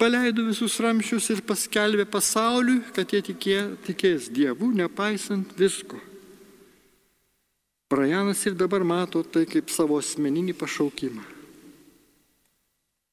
paleido 0.00 0.46
visus 0.46 0.78
ramščius 0.80 1.26
ir 1.34 1.42
paskelbė 1.44 2.06
pasauliui, 2.08 2.80
kad 2.96 3.12
jie 3.12 3.20
tikė, 3.26 3.58
tikės 3.84 4.30
Dievu, 4.32 4.70
nepaisant 4.72 5.52
visko. 5.58 6.00
Brajanas 7.92 8.40
ir 8.48 8.56
dabar 8.56 8.84
mato 8.84 9.20
tai 9.24 9.44
kaip 9.48 9.68
savo 9.72 9.98
asmeninį 10.00 10.54
pašaukimą. 10.56 11.24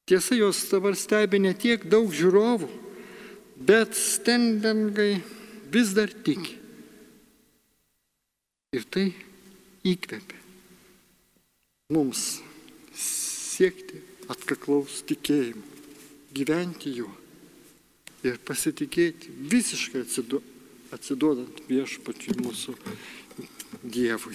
Tiesa, 0.05 0.35
jos 0.37 0.59
dabar 0.69 0.95
stebi 0.95 1.39
ne 1.41 1.51
tiek 1.57 1.83
daug 1.89 2.11
žiūrovų, 2.13 2.69
bet 3.55 3.95
Stenbergai 3.95 5.21
vis 5.71 5.93
dar 5.95 6.11
tiki. 6.23 6.57
Ir 8.75 8.83
tai 8.91 9.07
įkvepia 9.87 10.41
mums 11.93 12.41
siekti 12.95 14.01
atkaklaus 14.31 15.03
tikėjimo, 15.07 15.61
gyventi 16.35 16.95
juo 16.97 17.11
ir 18.25 18.39
pasitikėti 18.41 19.31
visiškai 19.51 20.01
atsidu, 20.03 20.41
atsiduodant 20.95 21.61
viešpačiui 21.69 22.39
mūsų 22.41 22.75
Dievui. 23.85 24.33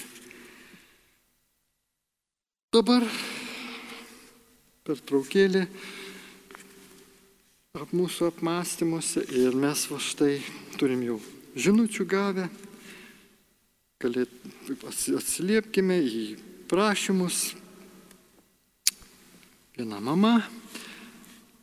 Dabar 2.71 3.03
per 4.87 5.01
traukėlį 5.09 5.65
ap 7.79 7.93
mūsų 7.95 8.33
apmąstymuose 8.33 9.23
ir 9.31 9.55
mes 9.55 9.87
va 9.91 10.01
štai 10.03 10.41
turim 10.81 11.05
jau 11.07 11.21
žinučių 11.55 12.07
gavę, 12.11 12.49
galėt, 14.03 14.33
atsiliepkime 14.89 15.99
į 16.03 16.25
prašymus, 16.71 17.51
Viena 19.81 19.97
mama 19.97 20.43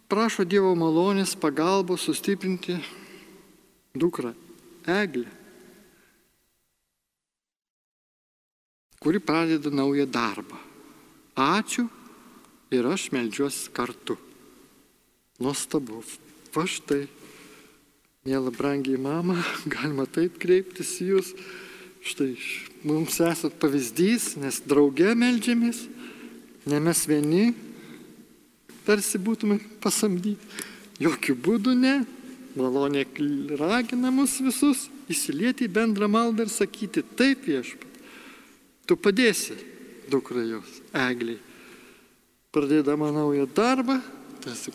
prašo 0.09 0.41
Dievo 0.41 0.71
malonės 0.73 1.35
pagalbos 1.37 2.07
sustiprinti 2.07 2.73
dukrą 3.93 4.31
Eglę, 4.89 5.29
kuri 8.97 9.21
pradeda 9.21 9.69
naują 9.69 10.09
darbą. 10.09 10.57
Ačiū 11.35 11.85
ir 12.73 12.89
aš 12.89 13.11
melžiuosi 13.13 13.69
kartu. 13.69 14.17
Nuostabu. 15.37 16.01
Va 16.55 16.63
štai, 16.65 17.05
mėla 18.25 18.51
brangiai 18.55 18.97
mama, 18.97 19.37
galima 19.73 20.07
taip 20.09 20.39
kreiptis 20.41 20.95
į 21.03 21.11
jūs. 21.13 21.31
Štai 22.07 22.31
mums 22.87 23.19
esat 23.21 23.57
pavyzdys, 23.61 24.35
nes 24.39 24.61
drauge 24.65 25.11
melžiamės, 25.17 25.83
ne 26.69 26.79
mes 26.81 27.03
vieni, 27.09 27.51
tarsi 28.87 29.19
būtume 29.19 29.59
pasamdyti. 29.83 30.37
Jokių 31.03 31.35
būdų 31.45 31.73
ne. 31.77 31.97
Malonė 32.57 33.03
ragina 33.59 34.09
mus 34.09 34.39
visus 34.41 34.87
įsilieti 35.11 35.67
į 35.67 35.73
bendrą 35.75 36.07
maldą 36.09 36.47
ir 36.47 36.49
sakyti, 36.49 37.03
taip 37.05 37.45
viešpat, 37.45 37.99
tu 38.89 38.97
padėsi 38.97 39.59
dukrai 40.09 40.47
jos, 40.49 40.79
egliai. 40.89 41.37
Pradėdama 42.55 43.11
naują 43.13 43.45
darbą, 43.53 43.99
tarsi 44.41 44.73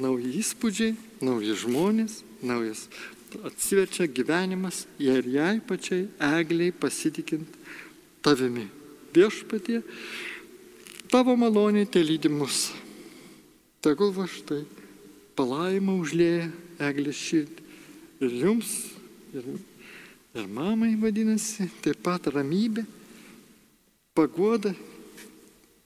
nauji 0.00 0.32
įspūdžiai, 0.40 0.94
nauji 1.24 1.56
žmonės, 1.60 2.20
naujas 2.42 2.86
atsiverčia 3.46 4.08
gyvenimas 4.10 4.84
ir 4.98 5.26
jai 5.28 5.60
pačiai 5.62 6.08
egliai 6.18 6.72
pasitikint 6.72 7.58
tavimi. 8.24 8.66
Viešpatie, 9.14 9.80
tavo 11.10 11.36
malonė 11.38 11.86
te 11.90 12.02
lydi 12.02 12.30
mus. 12.30 12.70
Tegul 13.82 14.12
va 14.14 14.26
štai 14.30 14.64
palaima 15.38 15.94
užlėja 15.98 16.50
eglės 16.90 17.20
širdį. 17.20 17.68
Ir 18.20 18.34
jums, 18.42 18.72
ir, 19.32 19.46
ir 20.36 20.50
mamai 20.52 20.92
vadinasi, 21.00 21.70
taip 21.80 22.02
pat 22.04 22.28
ramybė, 22.34 22.84
pagoda, 24.12 24.74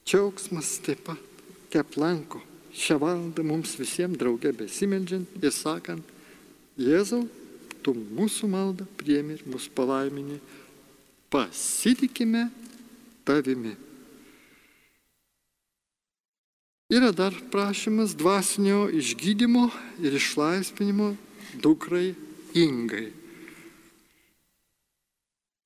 džiaugsmas 0.03 0.75
taip 0.83 1.05
pat, 1.07 1.39
kaip 1.71 1.95
lanko 2.01 2.43
šią 2.75 2.99
valandą 2.99 3.45
mums 3.47 3.77
visiems 3.79 4.19
draugė 4.19 4.51
besimeldžiant 4.55 5.39
ir 5.41 5.53
sakant, 5.55 6.03
Jėzau, 6.75 7.21
tu 7.79 7.93
mūsų 7.95 8.49
maldą 8.51 8.83
priemi 8.99 9.37
ir 9.37 9.43
mus 9.47 9.69
palaimini, 9.71 10.41
pasitikime 11.31 12.49
tavimi. 13.23 13.75
Yra 16.91 17.13
dar 17.15 17.33
prašymas 17.51 18.13
dvasinio 18.19 18.89
išgydymo 18.93 19.69
ir 20.03 20.19
išlaisvinimo 20.19 21.15
dukrai 21.63 22.11
Ingai. 22.55 23.07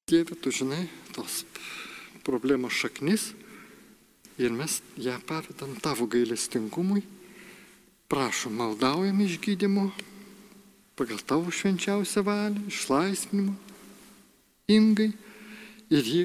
Dieve, 0.10 0.38
tu 0.38 0.54
žinai 0.54 0.88
tos 1.14 1.44
problemos 2.26 2.74
šaknis 2.74 3.34
ir 4.40 4.54
mes 4.56 4.80
ją 4.98 5.18
pavedam 5.28 5.76
tavo 5.84 6.08
gailestingumui. 6.10 7.04
Prašom, 8.10 8.56
maldaujam 8.58 9.20
išgydymo 9.22 9.90
pagal 10.98 11.20
tavo 11.22 11.52
švenčiausią 11.54 12.24
valią, 12.26 12.64
išlaisvinimo 12.68 13.54
Ingai 14.70 15.12
ir 15.90 16.06
ji 16.06 16.24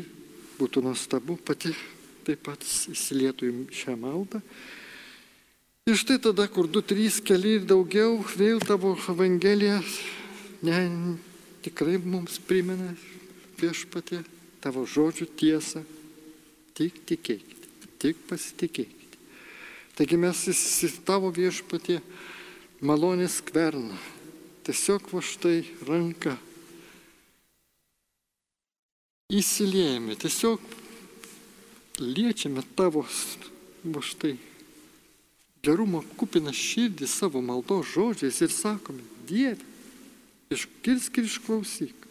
būtų 0.59 0.83
nuostabu 0.85 1.37
pati 1.40 1.74
taip 2.24 2.42
pat 2.44 2.64
įsilietų 2.64 3.50
į 3.50 3.53
šią 3.72 3.94
maldą 4.00 4.40
Ir 5.85 5.98
štai 6.00 6.16
tada, 6.16 6.46
kur 6.48 6.64
du, 6.64 6.81
trys, 6.81 7.18
keli 7.20 7.59
ir 7.59 7.64
daugiau, 7.68 8.14
vėl 8.40 8.57
tavo 8.64 8.94
Evangelija 9.12 9.83
ne, 10.64 10.79
tikrai 11.61 11.98
mums 12.00 12.38
primena 12.40 12.87
viešpatė 13.61 14.22
tavo 14.64 14.87
žodžių 14.88 15.27
tiesą. 15.37 15.83
Tik 16.72 17.03
tikėkite, 17.05 17.54
tik 18.05 18.21
pasitikėkite. 18.29 19.19
Taigi 19.97 20.19
mes 20.21 20.45
į 20.53 20.90
tavo 21.09 21.33
viešpatė 21.33 22.01
malonės 22.85 23.40
skverną. 23.40 23.97
Tiesiog 24.64 25.09
va 25.12 25.21
štai 25.25 25.62
ranka. 25.88 26.37
Įsiliejame, 29.33 30.17
tiesiog 30.21 30.61
liečiame 32.05 32.64
tavo 32.77 33.05
va 33.85 34.03
štai 34.05 34.37
gerumo 35.64 36.03
kupiną 36.19 36.53
širdį 36.53 37.09
savo 37.09 37.40
maldos 37.40 37.95
žodžiais 37.95 38.40
ir 38.45 38.53
sakome, 38.53 39.05
Dieve, 39.25 39.64
išgirsk 40.53 41.21
ir 41.21 41.29
išklausyk, 41.31 42.09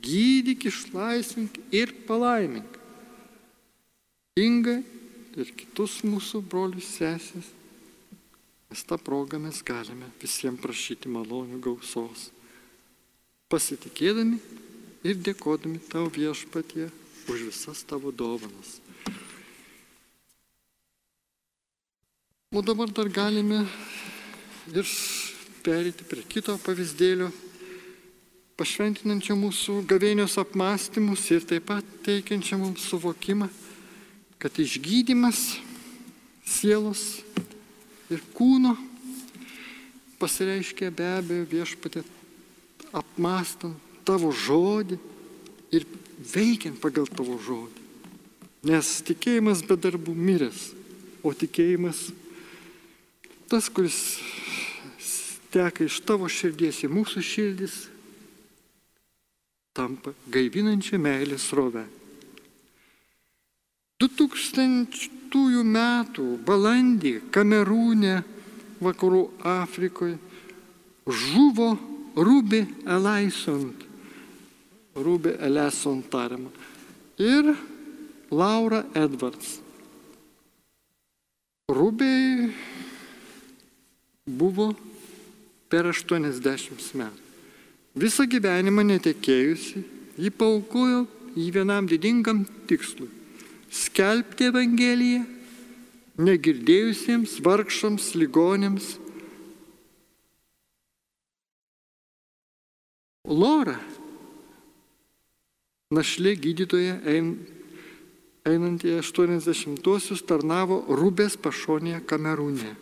gydyk, 0.00 0.64
išlaisvink 0.70 1.58
ir 1.76 1.92
palaimink. 2.08 2.78
Inga 4.40 4.78
ir 5.40 5.52
kitus 5.56 6.00
mūsų 6.04 6.42
brolius 6.44 6.88
sesės, 6.98 7.48
nes 8.70 8.84
tą 8.86 8.98
progą 9.00 9.40
mes 9.42 9.62
galime 9.66 10.08
visiems 10.20 10.60
prašyti 10.62 11.10
malonių 11.10 11.60
gausos, 11.64 12.28
pasitikėdami 13.50 14.38
ir 15.06 15.18
dėkodami 15.24 15.80
tau 15.90 16.06
viešpatie 16.12 16.90
už 17.30 17.48
visas 17.48 17.82
tavo 17.88 18.12
dovanas. 18.12 18.78
O 22.50 22.62
dabar 22.62 22.90
dar 22.90 23.06
galime 23.06 23.62
ir 24.74 24.86
perėti 25.62 26.06
prie 26.08 26.24
kito 26.26 26.56
pavyzdėlio, 26.64 27.28
pašventinančio 28.58 29.36
mūsų 29.38 29.76
gavėnios 29.88 30.34
apmąstymus 30.42 31.28
ir 31.30 31.46
taip 31.46 31.68
pat 31.70 31.86
teikiančio 32.04 32.58
mums 32.58 32.88
suvokimą, 32.90 33.46
kad 34.40 34.56
išgydymas 34.56 35.58
sielos 36.48 37.20
ir 38.10 38.22
kūno 38.34 38.74
pasireiškia 40.20 40.90
be 40.92 41.06
abejo 41.18 41.46
viešpatė 41.50 42.02
apmastant 42.96 43.76
tavo 44.08 44.32
žodį 44.34 44.98
ir 45.76 45.86
veikiant 46.32 46.80
pagal 46.80 47.06
tavo 47.08 47.36
žodį. 47.40 47.84
Nes 48.68 48.88
tikėjimas 49.06 49.62
be 49.64 49.76
darbų 49.80 50.12
miręs, 50.12 50.72
o 51.24 51.32
tikėjimas 51.32 52.10
tas, 53.48 53.70
kuris 53.72 54.18
teka 55.52 55.86
iš 55.86 56.00
tavo 56.06 56.28
širdies 56.28 56.82
į 56.84 56.90
mūsų 56.92 57.22
širdis, 57.24 57.78
tampa 59.76 60.12
gaivinančia 60.32 61.00
meilės 61.00 61.48
rove. 61.56 61.86
2000 64.00 65.64
metų 65.68 66.26
balandį 66.46 67.12
Kamerūne, 67.30 68.22
vakarų 68.80 69.22
Afrikoje, 69.44 70.16
žuvo 71.04 71.74
Rubi 72.16 72.64
Elaisont, 72.88 73.84
Rubi 74.96 75.34
Eleson 75.36 76.00
tariama, 76.10 76.50
ir 77.20 77.52
Laura 78.30 78.84
Edwards. 78.94 79.60
Rubiai 81.70 82.50
buvo 84.26 84.72
per 85.68 85.86
80 85.92 86.96
metų. 86.98 87.28
Visą 88.00 88.24
gyvenimą 88.24 88.82
netekėjusi, 88.86 89.84
ji 90.16 90.30
paukojo 90.30 91.04
į 91.36 91.52
vienam 91.54 91.86
didingam 91.90 92.46
tikslui- 92.66 93.10
skelbti 93.70 94.50
Evangeliją 94.50 95.22
negirdėjusiems, 96.20 97.38
vargšams, 97.44 98.12
ligonėms. 98.18 98.96
Lora, 103.30 103.78
našlė 105.94 106.34
gydytoja 106.40 106.98
einantį 108.48 108.96
80-osius 108.98 110.24
tarnavo 110.26 110.82
Rubės 110.88 111.36
pašonėje 111.40 112.02
Kamerūne. 112.10 112.74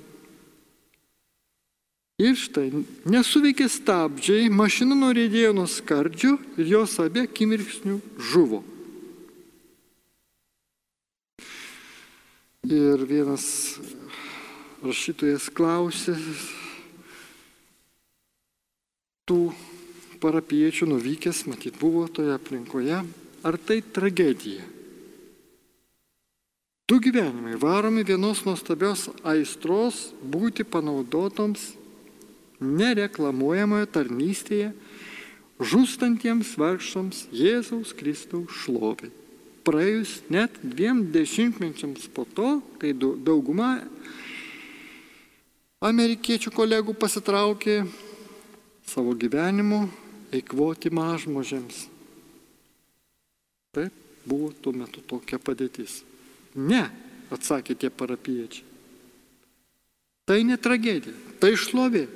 Ir 2.18 2.34
štai, 2.34 2.72
nesuveikė 3.06 3.68
stabdžiai, 3.70 4.48
mašina 4.50 4.96
norėdėjo 4.98 5.52
nuo 5.54 5.68
skardžių 5.70 6.32
ir 6.58 6.72
jos 6.72 6.96
abie 7.04 7.28
akimirksnių 7.28 8.00
žuvo. 8.32 8.64
Ir 12.66 13.04
vienas 13.06 13.78
rašytojas 14.82 15.46
klausė 15.54 16.16
tų 19.28 19.52
parapiečių 20.18 20.88
nuvykęs, 20.90 21.44
matyt, 21.46 21.78
buvo 21.78 22.08
toje 22.10 22.34
aplinkoje, 22.34 23.04
ar 23.46 23.58
tai 23.62 23.78
tragedija. 23.82 24.64
Du 26.88 26.98
gyvenimai 27.04 27.54
varomi 27.60 28.02
vienos 28.02 28.42
nuostabios 28.48 29.06
aistros 29.22 30.08
būti 30.24 30.64
panaudotoms 30.64 31.74
nereklamuojamoje 32.58 33.90
tarnystėje 33.92 34.72
žūstantiems 35.60 36.56
vargšams 36.58 37.26
Jėzaus 37.30 37.94
Kristaus 37.94 38.50
šloviai. 38.64 39.12
Praėjus 39.68 40.22
net 40.32 40.54
dviem 40.64 41.02
dešimtmečiams 41.12 42.06
po 42.16 42.24
to, 42.24 42.54
kai 42.80 42.94
dauguma 42.96 43.74
amerikiečių 45.84 46.52
kolegų 46.56 46.94
pasitraukė 46.96 47.82
savo 48.88 49.12
gyvenimu 49.12 49.82
eikvoti 50.32 50.88
mažmožėms. 50.88 51.84
Taip 53.76 53.92
buvo 54.24 54.54
tuo 54.56 54.72
metu 54.72 55.04
tokia 55.04 55.36
padėtis. 55.36 56.00
Ne, 56.56 56.86
atsakė 57.28 57.76
tie 57.76 57.92
parapiečiai. 57.92 58.64
Tai 60.28 60.40
ne 60.48 60.56
tragedija, 60.60 61.12
tai 61.40 61.52
šlovė. 61.60 62.06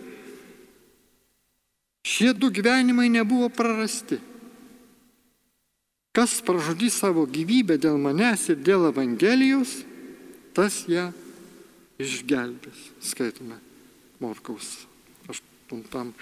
Šie 2.09 2.33
du 2.33 2.49
gyvenimai 2.49 3.13
nebuvo 3.13 3.53
prarasti. 3.53 4.19
Kas 6.13 6.43
pražudys 6.45 6.99
savo 7.01 7.25
gyvybę 7.25 7.79
dėl 7.81 7.97
manęs 7.97 8.45
ir 8.53 8.59
dėl 8.61 8.85
Evangelijos, 8.91 9.81
tas 10.53 10.85
ją 10.85 11.09
išgelbės. 11.97 12.77
Skaitome 13.01 13.57
Morkaus 14.21 14.85
8 15.33 16.13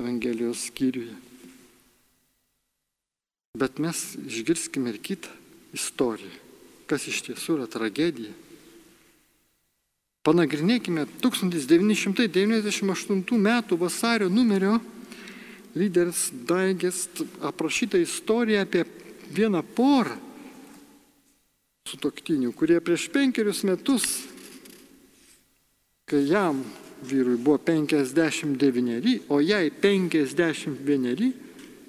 Evangelijos 0.00 0.64
skyriuje. 0.70 1.12
Bet 3.58 3.78
mes 3.82 4.16
išgirskime 4.16 4.88
ir 4.94 4.98
kitą 5.04 5.28
istoriją, 5.76 6.32
kas 6.88 7.04
iš 7.12 7.20
tiesų 7.28 7.58
yra 7.58 7.66
tragedija. 7.68 8.32
Panagrinėkime 10.24 11.04
1998 11.20 13.36
m. 13.36 13.48
vasario 13.76 14.32
numerio 14.32 14.80
lyderis 15.76 16.32
Daigės 16.48 17.04
aprašyta 17.44 18.00
istorija 18.00 18.64
apie 18.64 18.88
vieną 19.34 19.62
porą 19.76 20.16
sutoktinių, 21.88 22.52
kurie 22.52 22.80
prieš 22.84 23.08
penkerius 23.12 23.62
metus, 23.64 24.04
kai 26.08 26.20
jam 26.28 26.60
vyrui 27.04 27.38
buvo 27.40 27.58
59, 27.62 29.30
o 29.32 29.40
jai 29.40 29.70
51, 29.70 31.32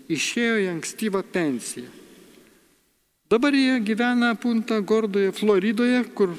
išėjo 0.10 0.60
į 0.64 0.70
ankstyvą 0.72 1.24
pensiją. 1.34 1.90
Dabar 3.30 3.54
jie 3.54 3.76
gyvena 3.86 4.34
Punta 4.40 4.80
Gordoje, 4.82 5.34
Floridoje, 5.38 6.02
kur 6.18 6.34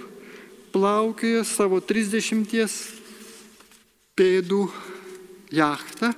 plaukioja 0.73 1.45
savo 1.47 1.79
30 1.79 2.49
pėdų 4.19 4.65
jachtą 5.55 6.11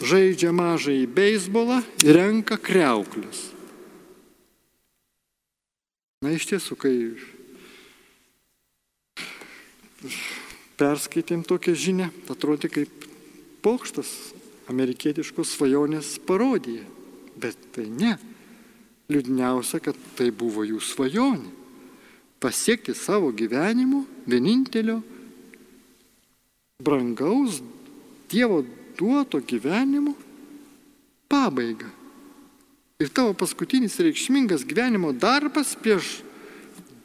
žaidžia 0.00 0.52
mažai 0.52 1.04
beisbolą 1.06 1.80
ir 2.04 2.16
renka 2.16 2.56
kreuklius. 2.56 3.50
Na 6.20 6.34
iš 6.36 6.48
tiesų, 6.50 6.76
kai 6.76 6.94
perskaitėm 10.80 11.44
tokią 11.48 11.76
žinią, 11.76 12.08
atrodė 12.32 12.68
kaip 12.72 13.06
pokštas 13.64 14.32
amerikietiškos 14.72 15.56
svajonės 15.56 16.18
parodija. 16.28 16.84
Bet 17.40 17.56
tai 17.72 17.88
ne. 17.88 18.16
Liūdniausia, 19.10 19.80
kad 19.82 19.96
tai 20.16 20.28
buvo 20.30 20.62
jų 20.62 20.80
svajonė. 20.84 21.48
Pasiekti 22.40 22.94
savo 22.96 23.32
gyvenimu 23.36 24.04
vienintelio 24.28 25.00
brangaus 26.80 27.60
Dievo 28.30 28.62
duoto 29.00 29.40
gyvenimo 29.40 30.12
pabaigą. 31.30 31.88
Ir 33.00 33.08
tavo 33.08 33.32
paskutinis 33.32 33.96
reikšmingas 33.96 34.66
gyvenimo 34.68 35.14
darbas 35.16 35.72
prieš 35.80 36.18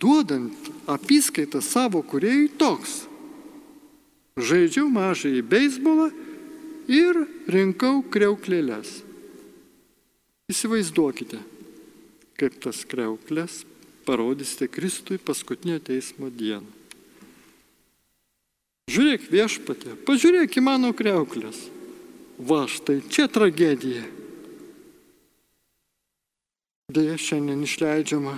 duodant 0.02 0.52
apskaitą 0.92 1.62
savo 1.64 2.02
kuriejui 2.04 2.52
toks. 2.60 3.06
Žaidžiau 4.36 4.90
mažai 4.92 5.40
beisbolą 5.40 6.10
ir 6.92 7.22
rinkau 7.48 8.02
kreuklėlės. 8.12 9.00
Įsivaizduokite, 10.52 11.40
kaip 12.36 12.60
tas 12.62 12.84
kreuklės 12.86 13.64
parodysite 14.06 14.68
Kristui 14.68 15.18
paskutinio 15.18 15.80
teismo 15.80 16.28
dieną. 16.28 16.68
Žiūrėk 18.92 19.32
viešpatė, 19.32 19.96
pažiūrėk 20.06 20.60
į 20.60 20.62
mano 20.62 20.92
kreuklės. 20.94 21.64
Va 22.38 22.66
štai 22.68 23.00
čia 23.10 23.30
tragedija. 23.32 24.04
Deja, 26.92 27.16
šiandien 27.18 27.64
išleidžiama 27.66 28.36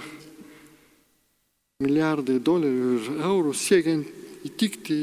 milijardai 1.83 2.37
dolerių 2.41 2.91
ir 2.97 3.09
eurų 3.27 3.53
siekiant 3.57 4.07
įtikti, 4.47 4.99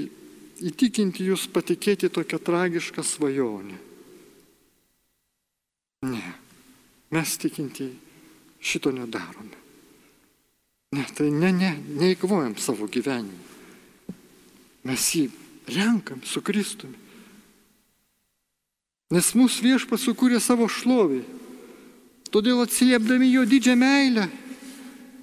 įtikinti 0.70 1.26
jūs 1.28 1.48
patikėti 1.52 2.10
tokią 2.10 2.40
tragišką 2.42 3.04
svajonę. 3.04 3.76
Ne, 6.04 6.24
mes 7.14 7.36
tikinti 7.40 7.90
šito 8.64 8.92
nedarome. 8.94 9.60
Ne, 10.94 11.04
tai 11.14 11.30
ne, 11.34 11.50
ne, 11.52 11.72
neįkvojam 12.00 12.56
savo 12.62 12.86
gyvenimą. 12.86 13.42
Mes 14.84 15.06
jį 15.16 15.24
renkam 15.74 16.20
su 16.28 16.42
Kristumi. 16.44 17.03
Nes 19.12 19.34
mūsų 19.36 19.66
viešpas 19.68 20.06
sukūrė 20.06 20.40
savo 20.40 20.68
šlovį. 20.70 21.20
Todėl 22.32 22.64
atsiliepdami 22.64 23.28
jo 23.30 23.44
didžią 23.46 23.76
meilę, 23.78 24.24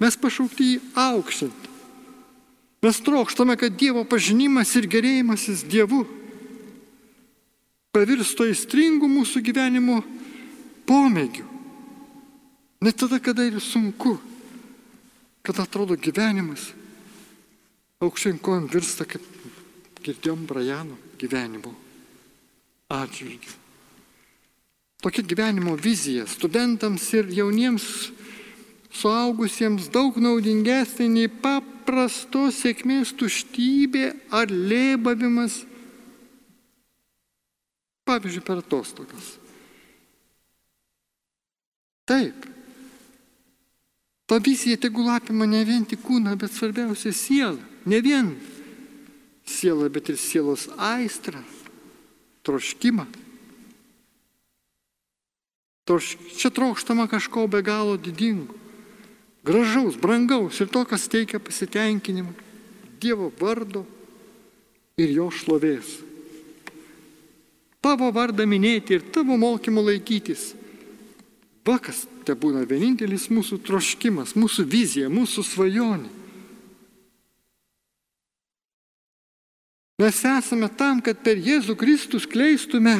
mes 0.00 0.16
pašaukti 0.16 0.68
jį 0.70 0.78
aukštinti. 0.96 1.70
Mes 2.82 2.98
trokštame, 2.98 3.54
kad 3.58 3.76
Dievo 3.78 4.02
pažinimas 4.08 4.72
ir 4.74 4.88
gerėjimasis 4.90 5.62
Dievu 5.70 6.02
pavirsto 7.92 8.46
įstringų 8.48 9.06
mūsų 9.12 9.42
gyvenimo 9.44 10.00
pomėgių. 10.88 11.46
Net 12.82 12.98
tada, 12.98 13.20
kada 13.22 13.44
yra 13.46 13.60
sunku, 13.62 14.16
kada 15.46 15.62
atrodo 15.62 15.94
gyvenimas 15.94 16.72
aukštien 18.02 18.40
kojom 18.42 18.66
virsta, 18.72 19.06
kaip 19.06 19.22
girdėjom 20.02 20.46
Brajano 20.48 20.98
gyvenimo 21.20 21.76
atžvilgiu. 22.90 23.61
Tokia 25.02 25.24
gyvenimo 25.26 25.74
vizija 25.74 26.28
studentams 26.30 27.08
ir 27.18 27.30
jauniems 27.34 27.84
suaugusiems 28.94 29.88
daug 29.90 30.14
naudingesnė 30.22 31.08
nei 31.10 31.30
paprastos 31.42 32.60
sėkmės 32.62 33.10
tuštybė 33.18 34.04
ar 34.30 34.52
lėbavimas, 34.52 35.64
pavyzdžiui, 38.06 38.44
per 38.46 38.62
atostogas. 38.62 39.32
Taip, 42.06 42.46
ta 44.30 44.38
vizija 44.38 44.78
tegul 44.78 45.10
apima 45.10 45.50
ne 45.50 45.64
vien 45.66 45.82
tik 45.88 46.04
kūną, 46.06 46.36
bet 46.38 46.54
svarbiausia 46.54 47.10
sielą. 47.16 47.58
Ne 47.90 47.98
vien 48.04 48.30
sielą, 49.50 49.90
bet 49.90 50.12
ir 50.14 50.18
sielos 50.20 50.68
aistrą, 50.78 51.42
troškimą. 52.46 53.08
Troš, 55.84 56.14
čia 56.38 56.50
trokštama 56.54 57.08
kažko 57.10 57.48
be 57.50 57.62
galo 57.62 57.96
didingo, 57.98 58.54
gražaus, 59.42 59.98
brangaus 59.98 60.60
ir 60.62 60.70
to, 60.70 60.84
kas 60.86 61.08
teikia 61.10 61.42
pasitenkinimą 61.42 62.34
Dievo 63.02 63.32
vardo 63.40 63.82
ir 64.94 65.10
jo 65.10 65.26
šlovės. 65.34 65.96
Tavo 67.82 68.12
vardą 68.14 68.46
minėti 68.46 68.94
ir 68.94 69.08
tavo 69.10 69.34
mokymų 69.34 69.82
laikytis. 69.88 70.52
Vakas 71.66 72.04
te 72.22 72.36
būna 72.38 72.62
vienintelis 72.62 73.26
mūsų 73.34 73.58
troškimas, 73.66 74.36
mūsų 74.38 74.66
vizija, 74.70 75.10
mūsų 75.10 75.42
svajonė. 75.46 76.10
Mes 80.02 80.22
esame 80.26 80.70
tam, 80.78 81.02
kad 81.02 81.18
per 81.26 81.38
Jėzų 81.42 81.74
Kristų 81.78 82.22
skleistume 82.22 82.96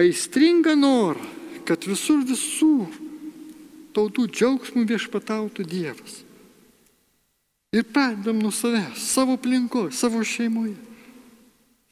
aistringą 0.00 0.74
norą, 0.78 1.22
kad 1.68 1.84
visur 1.86 2.24
visų 2.26 2.88
tautų 3.94 4.26
džiaugsmų 4.30 4.84
viešpatautų 4.88 5.66
Dievas. 5.66 6.20
Ir 7.74 7.86
pradedam 7.86 8.40
nuo 8.42 8.50
savęs, 8.54 8.98
savo 8.98 9.36
aplinkoje, 9.38 9.94
savo 9.94 10.24
šeimoje. 10.26 10.74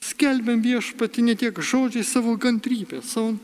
Skelbiam 0.03 0.62
viešpati 0.62 1.23
ne 1.27 1.35
tiek 1.38 1.55
žodžiai 1.55 2.07
savo 2.07 2.35
kantrybę, 2.38 3.03
savo 3.03 3.37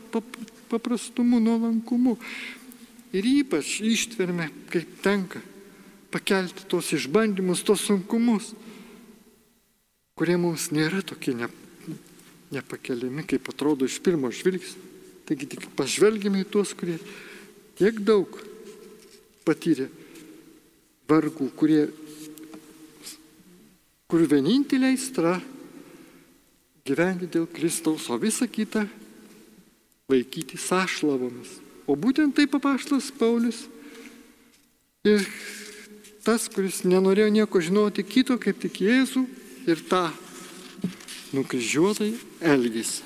paprastumu, 0.71 1.39
nuolankumu. 1.43 2.17
Ir 3.15 3.27
ypač 3.27 3.79
ištverme, 3.83 4.49
kaip 4.71 4.99
tenka 5.03 5.39
pakelti 6.11 6.67
tos 6.71 6.91
išbandymus, 6.95 7.63
tos 7.63 7.83
sunkumus 7.87 8.53
kurie 10.15 10.37
mums 10.39 10.69
nėra 10.71 11.01
tokie 11.03 11.33
ne, 11.35 11.49
nepakeliami, 12.53 13.25
kaip 13.27 13.49
atrodo 13.49 13.87
iš 13.87 13.97
pirmo 14.03 14.31
žvilgsnio. 14.33 14.91
Taigi 15.25 15.47
tik 15.49 15.63
pažvelgime 15.73 16.43
į 16.43 16.49
tuos, 16.53 16.75
kurie 16.77 16.99
tiek 17.79 17.97
daug 18.05 18.29
patyrė 19.45 19.87
vargų, 21.09 21.47
kurie, 21.57 21.87
kurių 24.09 24.27
vienintelė 24.35 24.91
aistra 24.93 25.39
gyventi 26.85 27.29
dėl 27.33 27.47
Kristaus, 27.49 28.05
o 28.13 28.17
visa 28.21 28.45
kita 28.45 28.85
laikyti 30.09 30.59
sąšlavomis. 30.61 31.57
O 31.89 31.97
būtent 31.97 32.37
taip 32.37 32.53
papaštas 32.53 33.11
Paulius 33.17 33.65
ir 35.05 35.25
tas, 36.25 36.45
kuris 36.49 36.83
nenorėjo 36.85 37.33
nieko 37.33 37.61
žinoti 37.61 38.05
kito, 38.05 38.37
kaip 38.41 38.61
tik 38.61 38.81
Jėzų 38.85 39.25
ir 39.69 39.81
tą 39.89 40.07
nukryžiuotai 41.35 42.13
elgesį. 42.41 43.03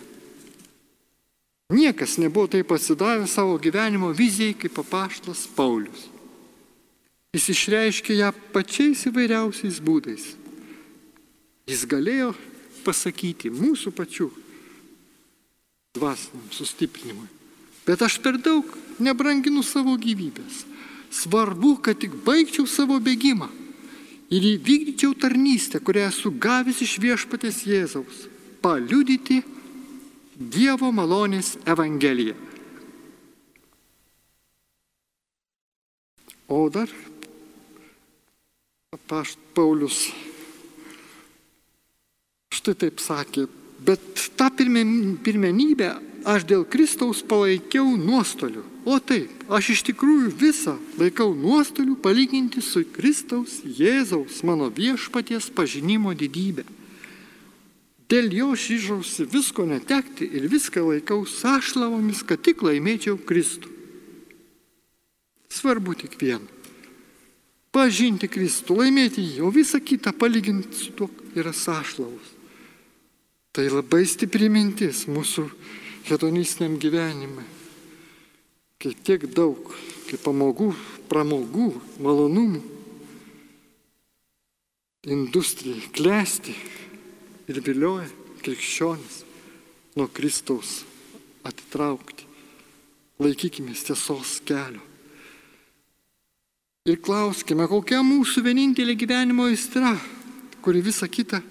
Niekas 1.70 2.18
nebuvo 2.18 2.50
taip 2.50 2.72
pasidavęs 2.72 3.36
savo 3.38 3.58
gyvenimo 3.62 4.10
vizijai 4.10 4.56
kaip 4.58 4.74
papaštas 4.74 5.46
Paulius. 5.54 6.08
Jis 7.36 7.46
išreiškė 7.54 8.16
ją 8.18 8.32
pačiais 8.54 9.06
įvairiausiais 9.06 9.78
būdais. 9.86 10.24
Jis 11.70 11.84
galėjo 11.86 12.32
pasakyti 12.82 13.52
mūsų 13.54 13.94
pačių 13.94 14.32
dvasiniam 15.94 16.50
sustiprinimui. 16.58 17.30
Bet 17.86 18.02
aš 18.02 18.18
per 18.24 18.42
daug 18.42 18.66
nebranginu 18.98 19.62
savo 19.62 19.94
gyvybės. 19.94 20.66
Svarbu, 21.14 21.76
kad 21.86 22.02
tik 22.02 22.18
baigčiau 22.26 22.66
savo 22.70 22.98
bėgimą 23.02 23.50
ir 24.30 24.46
įvykdyčiau 24.56 25.16
tarnystę, 25.18 25.80
kurią 25.82 26.10
esu 26.10 26.32
gavęs 26.32 26.82
iš 26.86 26.98
viešpatės 27.02 27.64
Jėzaus- 27.66 28.28
paliudyti 28.64 29.42
Dievo 30.40 30.92
malonės 30.92 31.58
Evangeliją. 31.66 32.36
O 36.48 36.70
dar 36.70 36.90
pašt 39.08 39.38
Paulius 39.54 40.10
štai 42.54 42.76
taip 42.76 43.00
sakė, 43.02 43.48
bet 43.86 44.02
tą 44.38 44.50
pirmenybę 45.24 45.90
aš 46.28 46.46
dėl 46.48 46.66
Kristaus 46.68 47.22
palaikiau 47.24 47.96
nuostoliu. 47.98 48.64
O 48.88 48.98
taip, 49.00 49.32
aš 49.52 49.74
iš 49.76 49.84
tikrųjų 49.92 50.32
visą 50.40 50.76
laikau 51.00 51.34
nuostoliu 51.36 51.98
palyginti 52.00 52.64
su 52.64 52.84
Kristaus 52.96 53.60
Jėzaus 53.64 54.42
mano 54.48 54.70
viešpaties 54.74 55.52
pažinimo 55.54 56.16
didybė. 56.18 56.66
Dėl 58.10 58.32
jo 58.34 58.54
šyžausi 58.58 59.28
visko 59.30 59.68
netekti 59.70 60.26
ir 60.26 60.48
viską 60.50 60.82
laikau 60.82 61.28
sąšlavomis, 61.30 62.24
kad 62.26 62.42
tik 62.42 62.64
laimėčiau 62.66 63.20
Kristų. 63.22 63.70
Svarbu 65.54 65.94
tik 66.00 66.18
viena. 66.18 66.46
Pažinti 67.70 68.26
Kristų, 68.26 68.80
laimėti 68.82 69.22
jį, 69.22 69.44
o 69.46 69.52
visą 69.54 69.78
kitą 69.78 70.10
palyginti 70.18 70.74
su 70.74 70.96
tuo 70.98 71.10
yra 71.38 71.54
sąšlavus. 71.54 72.34
Tai 73.54 73.68
labai 73.70 74.02
stipri 74.10 74.50
mintis 74.50 75.04
mūsų 75.10 75.46
hedonistiniam 76.10 76.78
gyvenimui. 76.82 77.46
Kai 78.80 78.94
tiek 79.04 79.26
daug, 79.36 79.74
kaip 80.08 80.22
pamogų, 80.24 80.72
pramogų, 81.12 81.72
malonumų, 82.00 82.62
industrija 85.10 85.90
klesti 85.96 86.56
ir 87.50 87.60
vilioja 87.66 88.08
krikščionis 88.44 89.24
nuo 89.98 90.08
Kristaus 90.08 90.84
atitraukti. 91.44 92.28
Laikykime 93.20 93.74
tiesos 93.76 94.38
kelio. 94.48 94.80
Ir 96.88 97.02
klauskime, 97.04 97.68
kokia 97.68 98.00
mūsų 98.06 98.46
vienintelė 98.46 98.96
gyvenimo 98.98 99.50
aistra, 99.52 99.92
kuri 100.64 100.80
visą 100.82 101.10
kitą 101.12 101.42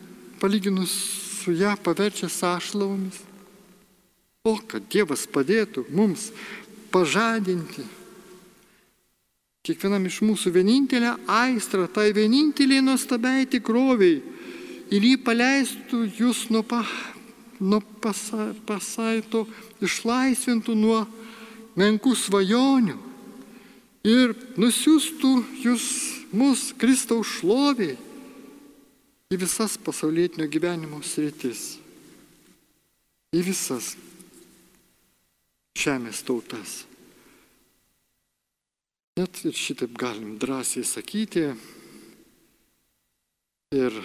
palyginus 0.40 0.94
su 1.42 1.52
ją 1.52 1.76
paverčia 1.84 2.30
sąšlavomis. 2.32 3.27
O 4.48 4.56
kad 4.64 4.88
Dievas 4.88 5.26
padėtų 5.28 5.84
mums 5.92 6.30
pažadinti 6.92 7.84
kiekvienam 9.68 10.06
iš 10.08 10.22
mūsų 10.24 10.52
vienintelę 10.54 11.12
aistrą, 11.28 11.84
tai 11.92 12.08
vieninteliai 12.16 12.80
nuostabiai 12.84 13.44
tikroviai 13.50 14.22
ir 14.94 15.04
jį 15.10 15.18
paleistų 15.20 16.06
jūs 16.16 16.46
nuo, 16.54 16.62
pa, 16.64 16.80
nuo 17.60 17.82
pasa, 18.00 18.54
pasaito, 18.64 19.44
išlaisvintų 19.84 20.76
nuo 20.78 21.02
menkų 21.78 22.14
svajonių 22.16 22.96
ir 24.08 24.32
nusiųstų 24.56 25.34
jūs 25.66 25.84
mus 26.32 26.70
Kristaus 26.80 27.36
šloviai 27.38 27.98
į 29.28 29.36
visas 29.36 29.76
pasaulietinio 29.84 30.48
gyvenimo 30.48 31.02
sritis. 31.04 31.74
Į 33.36 33.42
visas 33.44 33.92
žemės 35.78 36.22
tautas. 36.26 36.82
Net 39.18 39.40
ir 39.46 39.54
šitaip 39.56 39.96
galim 39.98 40.36
drąsiai 40.38 40.86
sakyti. 40.86 41.48
Ir 43.74 43.96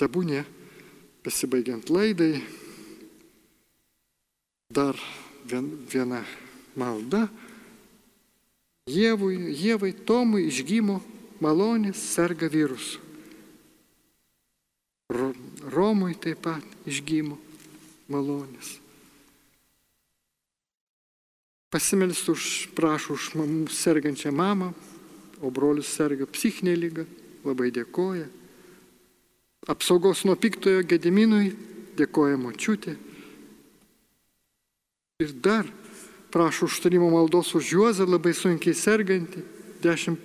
tebūnė, 0.00 0.42
besibaigiant 1.22 1.92
laidai, 1.92 2.40
dar 4.72 4.98
viena 5.46 6.24
malda. 6.74 7.28
Jėvui, 8.90 9.36
Jėvai 9.54 9.92
Tomui 10.08 10.48
išgymo 10.48 10.98
malonės 11.44 12.02
serga 12.16 12.48
virusu. 12.50 12.98
Romui 15.12 16.16
taip 16.18 16.40
pat 16.42 16.88
išgymo 16.88 17.36
malonės. 18.10 18.81
Pasimelsti 21.72 22.34
už, 22.34 22.42
prašau, 22.76 23.16
už 23.16 23.32
mamų 23.40 23.70
sergančią 23.72 24.28
mamą, 24.28 24.74
o 25.40 25.48
brolius 25.48 25.88
serga 25.88 26.26
psichinė 26.28 26.74
lyga, 26.76 27.06
labai 27.48 27.70
dėkoja. 27.72 28.26
Apsaugos 29.72 30.26
nuo 30.28 30.36
piktojo 30.36 30.82
gediminui 30.84 31.54
dėkoja 31.96 32.36
močiutė. 32.36 32.98
Ir 35.22 35.32
dar 35.40 35.64
prašau 36.34 36.68
užtarimo 36.68 37.08
maldos 37.08 37.54
už 37.56 37.72
Juozą 37.72 38.04
labai 38.04 38.34
sunkiai 38.36 38.76
sergantį, 38.76 39.40
dešimt 39.80 40.20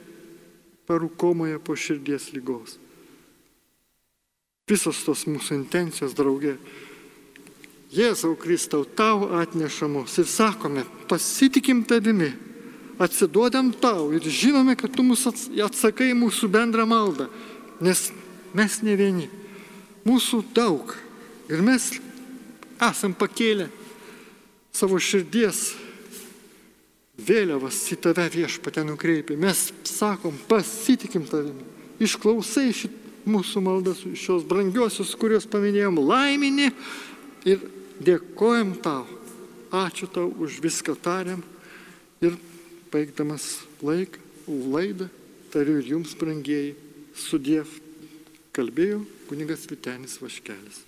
parų 0.88 1.14
komoje 1.16 1.60
po 1.64 1.76
širdies 1.80 2.32
lygos. 2.36 2.76
Visos 4.68 5.00
tos 5.08 5.24
mūsų 5.32 5.62
intencijos, 5.62 6.12
draugė, 6.12 6.58
Jėzau 7.88 8.36
Kristau, 8.36 8.84
tau 8.84 9.30
atnešamos 9.40 10.18
ir 10.20 10.28
sakome, 10.28 10.84
pasitikim 11.08 11.86
tavimi, 11.88 12.34
atsiduodam 13.00 13.72
tau 13.72 14.10
ir 14.12 14.28
žinome, 14.28 14.76
kad 14.76 14.92
tu 14.92 15.06
mūsų 15.08 15.32
atsakai 15.64 16.12
mūsų 16.18 16.50
bendrą 16.52 16.84
maldą, 16.90 17.30
nes 17.80 18.10
mes 18.58 18.82
ne 18.84 18.98
vieni, 19.00 19.30
mūsų 20.04 20.42
daug 20.56 20.92
ir 21.48 21.64
mes 21.64 21.94
esam 22.84 23.16
pakėlę 23.16 23.70
savo 24.76 25.00
širdies 25.00 25.72
vėliavas 27.18 27.80
į 27.96 27.98
tave 28.04 28.28
viešpatę 28.36 28.84
nukreipę. 28.86 29.38
Mes 29.40 29.72
sakom, 29.88 30.36
pasitikim 30.50 31.24
tavimi, 31.30 31.64
išklausai 32.04 32.68
šit 32.76 33.04
mūsų 33.28 33.64
maldas, 33.64 34.04
šios 34.20 34.46
brangiosios, 34.48 35.16
kuriuos 35.20 35.48
paminėjom, 35.50 35.98
laiminį 36.04 36.70
ir 37.48 37.64
dėkojam 38.04 38.76
tau, 38.84 39.06
ačiū 39.74 40.10
tau 40.12 40.32
už 40.32 40.60
viską 40.64 40.95
tariam. 41.02 41.43
Ir 42.24 42.34
baigdamas 42.89 43.62
laiką, 43.84 44.22
laidą, 44.48 45.10
tariu 45.54 45.78
ir 45.82 45.91
jums, 45.93 46.16
brangieji, 46.18 46.74
sudėv, 47.14 47.70
kalbėjo 48.56 49.04
kunigas 49.30 49.68
Vitenis 49.70 50.18
Vaškelis. 50.24 50.87